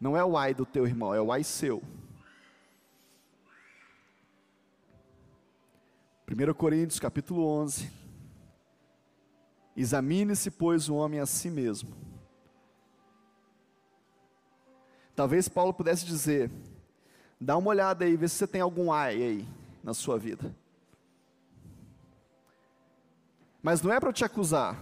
Não 0.00 0.16
é 0.16 0.24
o 0.24 0.36
ai 0.36 0.52
do 0.52 0.66
teu 0.66 0.84
irmão, 0.84 1.14
é 1.14 1.20
o 1.20 1.30
ai 1.30 1.44
seu. 1.44 1.80
1 6.32 6.54
Coríntios 6.54 6.98
capítulo 6.98 7.46
11 7.46 7.90
Examine-se, 9.76 10.50
pois, 10.50 10.88
o 10.88 10.94
homem 10.94 11.20
a 11.20 11.26
si 11.26 11.50
mesmo. 11.50 11.94
Talvez 15.14 15.46
Paulo 15.48 15.74
pudesse 15.74 16.06
dizer: 16.06 16.50
dá 17.38 17.56
uma 17.56 17.68
olhada 17.68 18.04
aí, 18.04 18.16
vê 18.16 18.28
se 18.28 18.36
você 18.36 18.46
tem 18.46 18.62
algum 18.62 18.90
ai 18.90 19.22
aí 19.22 19.48
na 19.84 19.92
sua 19.92 20.18
vida. 20.18 20.54
Mas 23.62 23.82
não 23.82 23.92
é 23.92 24.00
para 24.00 24.12
te 24.12 24.24
acusar, 24.24 24.78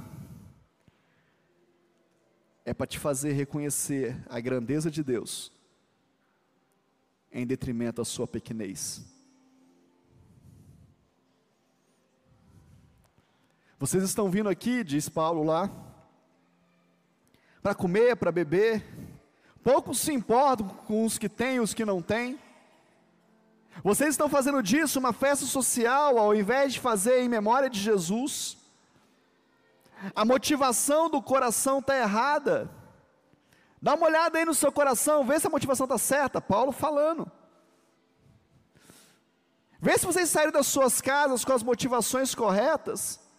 é 2.64 2.72
para 2.72 2.86
te 2.86 2.98
fazer 2.98 3.32
reconhecer 3.32 4.16
a 4.28 4.38
grandeza 4.40 4.88
de 4.88 5.02
Deus, 5.02 5.52
em 7.32 7.44
detrimento 7.44 7.96
da 7.96 8.04
sua 8.04 8.26
pequenez. 8.26 9.09
Vocês 13.80 14.04
estão 14.04 14.28
vindo 14.28 14.50
aqui, 14.50 14.84
diz 14.84 15.08
Paulo 15.08 15.42
lá, 15.42 15.70
para 17.62 17.74
comer, 17.74 18.14
para 18.14 18.30
beber. 18.30 18.84
Poucos 19.64 20.00
se 20.00 20.12
importam 20.12 20.68
com 20.68 21.02
os 21.02 21.16
que 21.16 21.30
têm 21.30 21.56
e 21.56 21.60
os 21.60 21.72
que 21.72 21.82
não 21.82 22.02
têm. 22.02 22.38
Vocês 23.82 24.10
estão 24.10 24.28
fazendo 24.28 24.62
disso 24.62 24.98
uma 24.98 25.14
festa 25.14 25.46
social, 25.46 26.18
ao 26.18 26.34
invés 26.34 26.74
de 26.74 26.78
fazer 26.78 27.22
em 27.22 27.28
memória 27.30 27.70
de 27.70 27.80
Jesus. 27.80 28.58
A 30.14 30.26
motivação 30.26 31.08
do 31.08 31.22
coração 31.22 31.78
está 31.78 31.96
errada. 31.96 32.70
Dá 33.80 33.94
uma 33.94 34.08
olhada 34.08 34.36
aí 34.36 34.44
no 34.44 34.52
seu 34.52 34.70
coração, 34.70 35.24
vê 35.24 35.40
se 35.40 35.46
a 35.46 35.50
motivação 35.50 35.84
está 35.84 35.96
certa. 35.96 36.38
Paulo 36.38 36.70
falando. 36.70 37.32
Vê 39.80 39.96
se 39.96 40.04
vocês 40.04 40.28
saíram 40.28 40.52
das 40.52 40.66
suas 40.66 41.00
casas 41.00 41.46
com 41.46 41.54
as 41.54 41.62
motivações 41.62 42.34
corretas. 42.34 43.29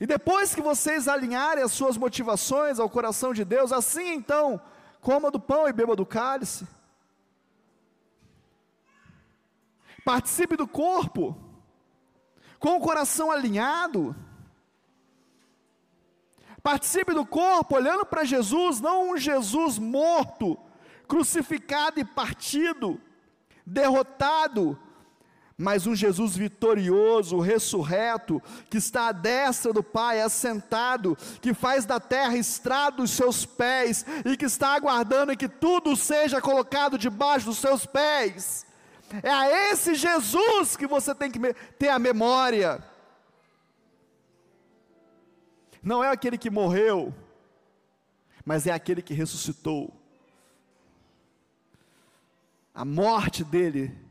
E 0.00 0.06
depois 0.06 0.54
que 0.54 0.60
vocês 0.60 1.08
alinharem 1.08 1.64
as 1.64 1.72
suas 1.72 1.96
motivações 1.96 2.78
ao 2.78 2.90
coração 2.90 3.32
de 3.32 3.44
Deus, 3.44 3.72
assim 3.72 4.12
então, 4.12 4.60
coma 5.00 5.30
do 5.30 5.40
pão 5.40 5.68
e 5.68 5.72
beba 5.72 5.96
do 5.96 6.04
cálice. 6.04 6.66
Participe 10.04 10.56
do 10.56 10.68
corpo, 10.68 11.36
com 12.58 12.76
o 12.76 12.80
coração 12.80 13.30
alinhado. 13.30 14.14
Participe 16.62 17.14
do 17.14 17.24
corpo 17.24 17.76
olhando 17.76 18.04
para 18.04 18.24
Jesus, 18.24 18.80
não 18.80 19.10
um 19.10 19.16
Jesus 19.16 19.78
morto, 19.78 20.58
crucificado 21.08 21.98
e 22.00 22.04
partido, 22.04 23.00
derrotado, 23.64 24.78
mas 25.58 25.86
um 25.86 25.94
Jesus 25.94 26.36
vitorioso, 26.36 27.40
ressurreto, 27.40 28.42
que 28.68 28.76
está 28.76 29.08
à 29.08 29.12
destra 29.12 29.72
do 29.72 29.82
Pai, 29.82 30.20
assentado, 30.20 31.16
que 31.40 31.54
faz 31.54 31.86
da 31.86 31.98
terra 31.98 32.36
estrado 32.36 33.02
os 33.02 33.10
seus 33.10 33.46
pés 33.46 34.04
e 34.24 34.36
que 34.36 34.44
está 34.44 34.74
aguardando 34.74 35.36
que 35.36 35.48
tudo 35.48 35.96
seja 35.96 36.42
colocado 36.42 36.98
debaixo 36.98 37.46
dos 37.46 37.58
seus 37.58 37.86
pés. 37.86 38.66
É 39.22 39.30
a 39.30 39.70
esse 39.70 39.94
Jesus 39.94 40.76
que 40.76 40.86
você 40.86 41.14
tem 41.14 41.30
que 41.30 41.38
ter 41.78 41.88
a 41.88 41.98
memória. 41.98 42.84
Não 45.82 46.04
é 46.04 46.10
aquele 46.10 46.36
que 46.36 46.50
morreu, 46.50 47.14
mas 48.44 48.66
é 48.66 48.72
aquele 48.72 49.00
que 49.00 49.14
ressuscitou. 49.14 49.94
A 52.74 52.84
morte 52.84 53.42
dele 53.42 54.05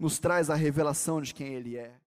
nos 0.00 0.18
traz 0.18 0.48
a 0.48 0.54
revelação 0.54 1.20
de 1.20 1.34
quem 1.34 1.54
Ele 1.54 1.76
é. 1.76 1.92